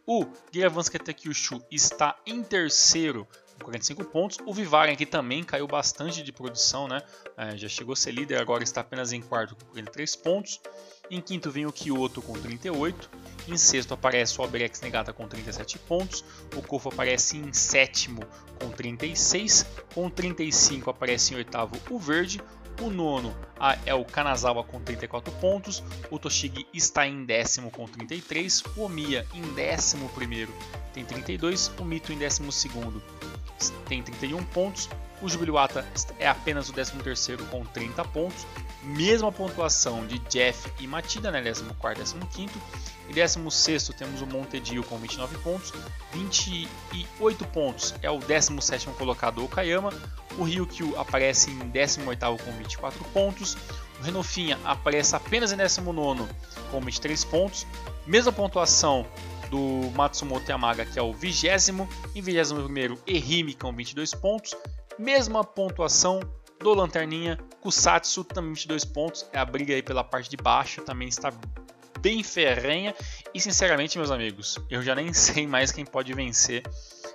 O 0.06 0.24
Giravanska 0.54 1.00
Tekyushu 1.00 1.66
está 1.72 2.16
em 2.28 2.44
terceiro 2.44 3.28
45 3.64 4.04
pontos. 4.06 4.38
O 4.46 4.54
Vivaren 4.54 4.92
aqui 4.92 5.06
também 5.06 5.44
caiu 5.44 5.68
bastante 5.68 6.22
de 6.24 6.32
produção, 6.32 6.88
né? 6.88 7.02
É, 7.38 7.58
já 7.58 7.68
chegou 7.68 7.94
a 7.94 7.96
ser 7.96 8.12
líder, 8.12 8.38
agora 8.38 8.64
está 8.64 8.82
apenas 8.82 9.12
em 9.14 9.22
quarto 9.22 9.56
com 9.56 9.66
43 9.68 10.16
pontos. 10.18 10.60
Em 11.10 11.22
quinto 11.22 11.52
vem 11.52 11.66
o 11.66 11.72
Kyoto 11.72 12.22
com 12.22 12.34
38. 12.34 13.10
Em 13.48 13.58
sexto 13.58 13.94
aparece 13.94 14.40
o 14.40 14.44
Albrecht 14.44 14.82
Negata 14.82 15.14
com 15.14 15.28
37 15.28 15.78
pontos. 15.80 16.24
O 16.56 16.62
Kofu 16.62 16.90
aparece 16.90 17.38
em 17.38 17.54
sétimo 17.54 18.22
com 18.60 18.70
36. 18.70 19.66
Com 19.94 20.10
35 20.10 20.90
aparece 20.90 21.34
em 21.34 21.38
oitavo 21.38 21.76
o 21.90 22.00
Verde. 22.00 22.42
O 22.82 22.90
nono 22.90 23.34
é 23.86 23.94
o 23.94 24.04
Kanazawa 24.04 24.64
com 24.64 24.82
34 24.82 25.32
pontos. 25.34 25.84
O 26.12 26.20
Toshigi 26.20 26.68
está 26.74 27.08
em 27.08 27.24
décimo 27.24 27.72
com 27.72 27.86
33. 27.86 28.64
O 28.76 28.82
Omiya 28.82 29.26
em 29.34 29.42
décimo 29.54 30.10
primeiro 30.10 30.54
tem 30.94 31.06
32. 31.06 31.72
O 31.80 31.86
Mito 31.86 32.12
em 32.12 32.18
décimo 32.18 32.52
segundo 32.52 33.02
tem 33.88 34.02
31 34.02 34.44
pontos. 34.46 34.90
O 35.22 35.30
Jubiluata 35.30 35.86
é 36.20 36.28
apenas 36.28 36.70
o 36.70 36.74
13º 36.74 37.48
com 37.50 37.64
30 37.66 38.04
pontos. 38.06 38.46
Mesma 38.84 39.32
pontuação 39.32 40.06
de 40.06 40.20
Jeff 40.20 40.72
e 40.80 40.86
Matida, 40.86 41.32
né? 41.32 41.42
14 41.42 42.16
e 42.16 42.26
15 42.26 42.54
E 43.10 43.14
16 43.14 43.90
temos 43.98 44.22
o 44.22 44.28
Montedio 44.28 44.84
com 44.84 44.98
29 44.98 45.38
pontos. 45.38 45.74
28 46.14 47.46
pontos 47.48 47.96
é 48.02 48.12
o 48.12 48.20
17 48.20 48.88
colocado 48.90 49.44
Okayama. 49.44 49.92
O 50.38 50.44
Ryukyu 50.44 51.00
aparece 51.00 51.50
em 51.50 51.70
18 51.70 52.44
com 52.44 52.52
24 52.52 53.04
pontos. 53.06 53.58
O 54.00 54.04
Renofinha 54.04 54.60
aparece 54.66 55.16
apenas 55.16 55.54
em 55.54 55.58
19 55.58 56.26
com 56.70 56.82
23 56.82 57.24
pontos. 57.24 57.66
Mesma 58.06 58.32
pontuação 58.32 59.08
do 59.50 59.92
Matsumoto 59.96 60.50
Yamaga, 60.50 60.86
que 60.86 61.00
é 61.00 61.02
o 61.02 61.14
vigésimo. 61.14 61.88
Em 62.16 62.22
21 62.22 62.98
Ehime 63.08 63.54
com 63.54 63.74
22 63.74 64.14
pontos. 64.14 64.56
Mesma 64.98 65.44
pontuação 65.44 66.20
do 66.60 66.74
Lanterninha, 66.74 67.38
Kusatsu 67.62 68.24
também 68.24 68.54
22 68.54 68.86
pontos. 68.86 69.28
É 69.34 69.40
a 69.40 69.46
briga 69.46 69.74
aí 69.74 69.84
pela 69.84 70.04
parte 70.04 70.30
de 70.30 70.38
baixo, 70.38 70.82
também 70.82 71.08
está 71.08 71.32
bem 72.00 72.24
ferrenha. 72.24 72.96
E 73.34 73.42
sinceramente, 73.42 73.98
meus 73.98 74.12
amigos, 74.12 74.60
eu 74.70 74.82
já 74.82 74.96
nem 74.96 75.12
sei 75.14 75.46
mais 75.48 75.72
quem 75.72 75.86
pode 75.86 76.14
vencer 76.14 76.64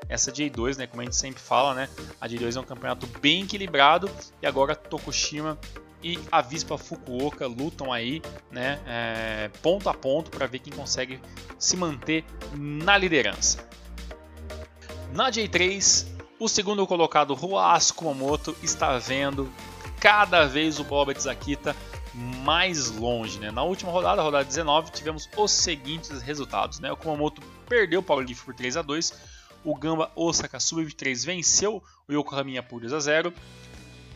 essa 0.08 0.32
J2, 0.32 0.76
né? 0.76 0.86
Como 0.86 1.00
a 1.00 1.04
gente 1.04 1.16
sempre 1.16 1.40
fala, 1.40 1.74
né? 1.74 1.88
A 2.20 2.28
J2 2.28 2.56
é 2.56 2.60
um 2.60 2.64
campeonato 2.64 3.06
bem 3.20 3.44
equilibrado 3.44 4.10
e 4.42 4.46
agora 4.46 4.74
Tokushima 4.74 5.58
e 6.02 6.18
a 6.30 6.40
Vispa 6.40 6.78
Fukuoka 6.78 7.46
lutam 7.46 7.92
aí, 7.92 8.22
né, 8.50 8.80
é, 8.86 9.50
ponto 9.62 9.88
a 9.88 9.94
ponto 9.94 10.30
para 10.30 10.46
ver 10.46 10.60
quem 10.60 10.72
consegue 10.72 11.20
se 11.58 11.76
manter 11.76 12.24
na 12.54 12.96
liderança. 12.96 13.68
Na 15.12 15.30
J3, 15.30 16.06
o 16.38 16.48
segundo 16.48 16.86
colocado 16.86 17.34
Ruas 17.34 17.90
Kumamoto 17.90 18.56
está 18.62 18.96
vendo 18.98 19.50
cada 19.98 20.46
vez 20.46 20.78
o 20.78 20.84
Boba 20.84 21.12
Zakita 21.18 21.76
mais 22.14 22.90
longe. 22.90 23.38
Né? 23.38 23.50
Na 23.50 23.62
última 23.62 23.90
rodada, 23.90 24.22
rodada 24.22 24.44
19, 24.44 24.90
tivemos 24.92 25.28
os 25.36 25.50
seguintes 25.50 26.22
resultados. 26.22 26.80
Né? 26.80 26.90
O 26.90 26.96
Kumamoto 26.96 27.42
perdeu 27.68 28.04
o 28.06 28.14
Leaf 28.14 28.44
por 28.44 28.54
3 28.54 28.76
a 28.76 28.82
2 28.82 29.40
o 29.64 29.74
Gamba 29.74 30.10
Osaka 30.16 30.58
Sub-23 30.58 31.24
venceu 31.24 31.82
o 32.08 32.12
Yokohama 32.12 32.62
por 32.62 32.80
2 32.80 32.92
a 32.92 33.00
0 33.00 33.32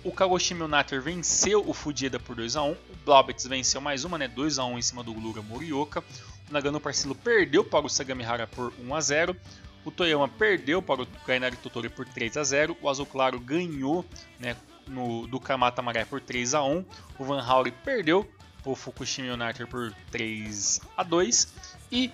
o 0.05 0.13
Kagoshima 0.13 0.67
United 0.67 1.01
venceu 1.01 1.67
o 1.67 1.73
Fujeda 1.73 2.21
por 2.21 2.37
2x1. 2.37 2.73
O 2.73 2.97
Blaubitz 3.05 3.47
venceu 3.47 3.81
mais 3.81 4.05
uma, 4.05 4.19
né? 4.19 4.29
2x1 4.29 4.79
em 4.79 4.83
cima 4.83 5.03
do 5.03 5.15
Glura 5.15 5.41
Morioka. 5.41 6.05
O 6.49 6.53
Nagano 6.53 6.79
Parcilo 6.79 7.15
perdeu 7.15 7.65
para 7.65 7.87
o 7.87 7.89
Sagamihara 7.89 8.47
por 8.47 8.71
1x0. 8.75 9.35
O 9.83 9.91
Toyama 9.91 10.29
perdeu 10.29 10.83
para 10.83 11.03
o 11.03 11.09
Gainari 11.27 11.57
Totori 11.57 11.89
por 11.89 12.07
3x0. 12.07 12.77
O 12.83 12.89
Azul 12.89 13.07
Claro 13.07 13.41
ganhou 13.41 14.05
né, 14.39 14.55
no, 14.87 15.27
do 15.27 15.41
Kamata 15.41 15.81
Maré 15.81 16.05
por 16.05 16.21
3x1. 16.21 16.85
O 17.19 17.25
Van 17.25 17.41
Hauri 17.41 17.71
perdeu 17.71 18.31
para 18.63 18.73
o 18.73 18.77
Fukushima 18.77 19.33
United 19.33 19.67
por 19.67 19.95
3x2. 20.13 21.49
E 21.91 22.13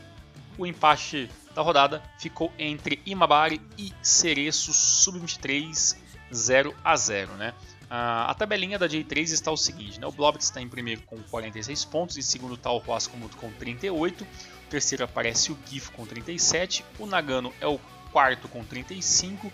o 0.57 0.65
empate 0.65 1.29
da 1.57 1.63
rodada 1.63 2.01
ficou 2.21 2.53
entre 2.57 3.03
Imabari 3.05 3.61
e 3.77 3.93
Cereço 4.01 4.73
Sub-23 4.73 5.97
0 6.33 6.75
a 6.85 6.97
0 6.97 7.33
né? 7.35 7.55
A 7.91 8.35
tabelinha 8.39 8.79
da 8.79 8.89
J3 8.89 9.33
está 9.33 9.51
o 9.51 9.57
seguinte: 9.57 10.01
né? 10.01 10.07
o 10.07 10.13
Blobit 10.13 10.45
está 10.45 10.61
em 10.61 10.69
primeiro 10.69 11.03
com 11.03 11.21
46 11.25 11.85
pontos, 11.87 12.17
em 12.17 12.23
segundo 12.23 12.55
está 12.55 12.71
o 12.71 12.79
Huascomuto 12.79 13.37
com 13.37 13.51
38, 13.51 14.23
o 14.23 14.27
terceiro 14.71 15.03
aparece 15.03 15.51
o 15.51 15.59
GIF 15.67 15.91
com 15.91 16.07
37, 16.07 16.85
o 17.01 17.07
Nagano 17.07 17.53
é 17.61 17.67
o 17.67 17.81
quarto 18.13 18.49
com 18.49 18.65
35, 18.65 19.53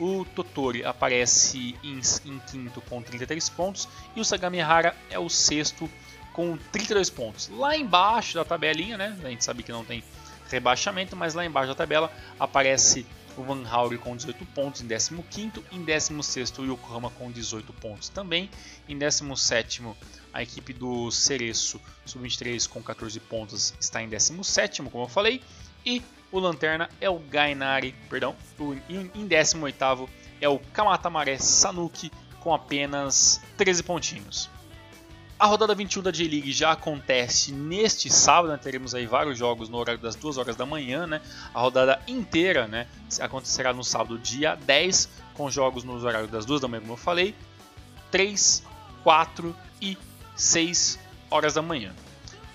o 0.00 0.24
Totori 0.24 0.84
aparece 0.84 1.76
em, 1.84 2.00
em 2.24 2.38
quinto 2.40 2.80
com 2.82 3.00
33 3.00 3.48
pontos 3.50 3.88
e 4.16 4.20
o 4.20 4.24
Sagamihara 4.24 4.94
é 5.08 5.18
o 5.18 5.28
sexto 5.28 5.88
com 6.32 6.58
32 6.72 7.08
pontos. 7.08 7.48
Lá 7.48 7.76
embaixo 7.76 8.34
da 8.34 8.44
tabelinha, 8.44 8.98
né? 8.98 9.16
A 9.24 9.28
gente 9.28 9.44
sabe 9.44 9.62
que 9.62 9.72
não 9.72 9.84
tem 9.84 10.02
rebaixamento, 10.50 11.16
mas 11.16 11.34
lá 11.34 11.46
embaixo 11.46 11.68
da 11.68 11.74
tabela 11.74 12.12
aparece 12.38 13.06
o 13.36 13.44
Van 13.44 13.64
Hauri 13.68 13.98
com 13.98 14.16
18 14.16 14.44
pontos 14.46 14.80
em 14.80 14.88
15º, 14.88 15.62
em 15.72 15.84
16º 15.84 16.58
o 16.60 16.72
Yokohama 16.72 17.10
com 17.10 17.30
18 17.30 17.72
pontos 17.74 18.08
também, 18.08 18.50
em 18.88 18.98
17º 18.98 19.94
a 20.32 20.42
equipe 20.42 20.72
do 20.72 21.10
Cereço 21.10 21.80
Sub-23 22.04 22.68
com 22.68 22.82
14 22.82 23.18
pontos 23.20 23.74
está 23.80 24.02
em 24.02 24.08
17º, 24.08 24.90
como 24.90 25.04
eu 25.04 25.08
falei, 25.08 25.42
e 25.84 26.02
o 26.30 26.38
Lanterna 26.38 26.90
é 27.00 27.08
o 27.08 27.18
Gainari, 27.18 27.94
perdão, 28.10 28.34
em 28.88 29.26
18º 29.26 30.08
é 30.40 30.48
o 30.48 30.58
Kamatamaré 30.58 31.38
Sanuki 31.38 32.10
com 32.40 32.52
apenas 32.54 33.40
13 33.56 33.82
pontinhos. 33.82 34.50
A 35.38 35.44
rodada 35.44 35.74
21 35.74 36.02
da 36.02 36.10
J-League 36.10 36.50
já 36.50 36.72
acontece 36.72 37.52
neste 37.52 38.08
sábado, 38.08 38.52
né? 38.52 38.56
teremos 38.56 38.94
aí 38.94 39.04
vários 39.04 39.36
jogos 39.38 39.68
no 39.68 39.76
horário 39.76 40.00
das 40.00 40.14
2 40.14 40.38
horas 40.38 40.56
da 40.56 40.64
manhã, 40.64 41.06
né? 41.06 41.20
A 41.52 41.60
rodada 41.60 42.00
inteira, 42.08 42.66
né, 42.66 42.86
acontecerá 43.20 43.74
no 43.74 43.84
sábado, 43.84 44.18
dia 44.18 44.54
10, 44.54 45.10
com 45.34 45.50
jogos 45.50 45.84
nos 45.84 46.04
horários 46.04 46.30
das 46.30 46.46
2 46.46 46.62
da 46.62 46.68
manhã, 46.68 46.80
como 46.80 46.94
eu 46.94 46.96
falei, 46.96 47.34
3, 48.10 48.62
4 49.04 49.54
e 49.82 49.98
6 50.34 50.98
horas 51.30 51.52
da 51.52 51.60
manhã. 51.60 51.92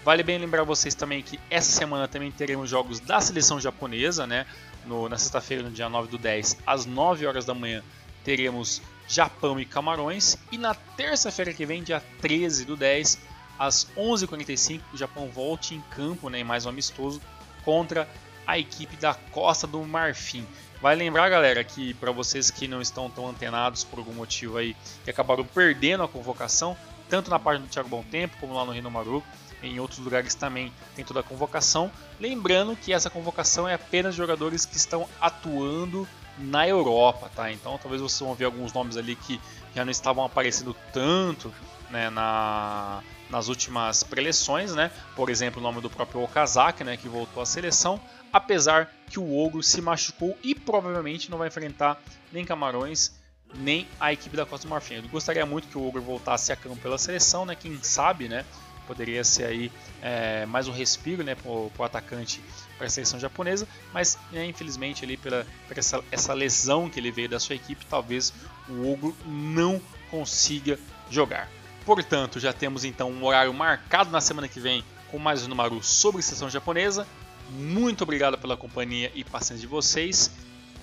Vale 0.03 0.23
bem 0.23 0.39
lembrar 0.39 0.63
vocês 0.63 0.95
também 0.95 1.21
que 1.21 1.39
essa 1.51 1.71
semana 1.71 2.07
também 2.07 2.31
teremos 2.31 2.67
jogos 2.67 2.99
da 2.99 3.21
seleção 3.21 3.61
japonesa, 3.61 4.25
né? 4.25 4.47
No, 4.87 5.07
na 5.07 5.19
sexta-feira, 5.19 5.61
no 5.61 5.69
dia 5.69 5.87
9 5.87 6.07
do 6.09 6.17
10, 6.17 6.57
às 6.65 6.87
9 6.87 7.27
horas 7.27 7.45
da 7.45 7.53
manhã, 7.53 7.83
teremos 8.23 8.81
Japão 9.11 9.59
e 9.59 9.65
Camarões. 9.65 10.37
E 10.51 10.57
na 10.57 10.73
terça-feira 10.73 11.53
que 11.53 11.65
vem, 11.65 11.83
dia 11.83 12.01
13 12.21 12.63
do 12.63 12.77
10, 12.77 13.19
às 13.59 13.85
11h45, 13.97 14.81
o 14.93 14.97
Japão 14.97 15.27
volte 15.27 15.75
em 15.75 15.81
campo, 15.81 16.29
né, 16.29 16.41
mais 16.45 16.65
um 16.65 16.69
amistoso, 16.69 17.21
contra 17.65 18.07
a 18.47 18.57
equipe 18.57 18.95
da 18.95 19.13
Costa 19.13 19.67
do 19.67 19.83
Marfim. 19.83 20.47
Vai 20.81 20.95
lembrar, 20.95 21.29
galera, 21.29 21.61
que 21.61 21.93
para 21.95 22.11
vocês 22.11 22.49
que 22.49 22.69
não 22.69 22.81
estão 22.81 23.09
tão 23.09 23.27
antenados 23.27 23.83
por 23.83 23.99
algum 23.99 24.13
motivo 24.13 24.57
aí, 24.57 24.75
que 25.03 25.11
acabaram 25.11 25.43
perdendo 25.43 26.03
a 26.03 26.07
convocação, 26.07 26.75
tanto 27.09 27.29
na 27.29 27.37
página 27.37 27.67
do 27.67 27.69
Thiago 27.69 27.89
Bom 27.89 28.03
Tempo 28.03 28.37
como 28.39 28.53
lá 28.53 28.63
no 28.65 28.71
Rino 28.71 28.89
Maru, 28.89 29.21
em 29.61 29.79
outros 29.79 29.99
lugares 29.99 30.33
também 30.33 30.73
tem 30.95 31.03
toda 31.03 31.19
a 31.19 31.23
convocação. 31.23 31.91
Lembrando 32.19 32.75
que 32.75 32.93
essa 32.93 33.09
convocação 33.09 33.67
é 33.67 33.73
apenas 33.73 34.15
jogadores 34.15 34.65
que 34.65 34.77
estão 34.77 35.07
atuando 35.19 36.07
na 36.41 36.67
Europa, 36.67 37.29
tá? 37.35 37.51
Então 37.51 37.77
talvez 37.77 38.01
vocês 38.01 38.19
vão 38.19 38.35
ver 38.35 38.45
alguns 38.45 38.73
nomes 38.73 38.97
ali 38.97 39.15
que 39.15 39.39
já 39.75 39.85
não 39.85 39.91
estavam 39.91 40.25
aparecendo 40.25 40.75
tanto 40.93 41.53
né, 41.89 42.09
na, 42.09 43.01
nas 43.29 43.47
últimas 43.47 44.03
preleções, 44.03 44.73
né? 44.73 44.91
Por 45.15 45.29
exemplo, 45.29 45.59
o 45.59 45.63
nome 45.63 45.81
do 45.81 45.89
próprio 45.89 46.23
Okazaki, 46.23 46.83
né, 46.83 46.97
que 46.97 47.07
voltou 47.07 47.41
à 47.41 47.45
seleção, 47.45 47.99
apesar 48.31 48.89
que 49.09 49.19
o 49.19 49.37
Ogro 49.37 49.61
se 49.61 49.81
machucou 49.81 50.37
e 50.43 50.55
provavelmente 50.55 51.29
não 51.29 51.37
vai 51.37 51.47
enfrentar 51.47 52.01
nem 52.31 52.45
Camarões 52.45 53.19
nem 53.53 53.85
a 53.99 54.13
equipe 54.13 54.35
da 54.35 54.45
Costa 54.45 54.65
do 54.65 54.69
Marfim. 54.69 54.95
Eu 54.95 55.03
gostaria 55.09 55.45
muito 55.45 55.67
que 55.67 55.77
o 55.77 55.85
Ogro 55.85 56.01
voltasse 56.01 56.51
a 56.51 56.55
campo 56.55 56.77
pela 56.77 56.97
seleção, 56.97 57.45
né? 57.45 57.55
Quem 57.55 57.77
sabe, 57.83 58.29
né? 58.29 58.45
Poderia 58.87 59.23
ser 59.23 59.45
aí 59.45 59.71
é, 60.01 60.45
mais 60.45 60.67
um 60.67 60.71
respiro, 60.71 61.23
né, 61.23 61.35
para 61.35 61.49
o 61.49 61.71
atacante 61.83 62.41
para 62.81 62.87
a 62.87 62.89
seleção 62.89 63.19
japonesa, 63.19 63.67
mas 63.93 64.17
né, 64.31 64.43
infelizmente 64.43 65.05
ali 65.05 65.15
pela, 65.15 65.45
essa, 65.69 66.03
essa, 66.11 66.33
lesão 66.33 66.89
que 66.89 66.99
ele 66.99 67.11
veio 67.11 67.29
da 67.29 67.39
sua 67.39 67.53
equipe, 67.53 67.85
talvez 67.85 68.33
o 68.67 68.91
Ogro 68.91 69.15
não 69.23 69.79
consiga 70.09 70.79
jogar. 71.07 71.47
Portanto, 71.85 72.39
já 72.39 72.51
temos 72.51 72.83
então 72.83 73.11
um 73.11 73.23
horário 73.23 73.53
marcado 73.53 74.09
na 74.09 74.19
semana 74.19 74.47
que 74.47 74.59
vem 74.59 74.83
com 75.11 75.19
mais 75.19 75.45
um 75.45 75.47
número 75.47 75.83
sobre 75.83 76.21
a 76.21 76.23
seleção 76.23 76.49
japonesa. 76.49 77.07
Muito 77.51 78.03
obrigado 78.03 78.35
pela 78.39 78.57
companhia 78.57 79.11
e 79.13 79.23
paciência 79.23 79.61
de 79.61 79.67
vocês. 79.67 80.31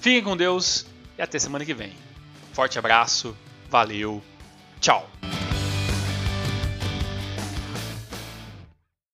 Fiquem 0.01 0.23
com 0.23 0.37
Deus 0.37 0.87
e 1.19 1.23
até 1.23 1.37
semana 1.39 1.65
que 1.65 1.75
vem. 1.75 1.93
Forte 2.53 2.79
abraço, 2.79 3.37
valeu, 3.69 4.23
tchau! 4.81 5.09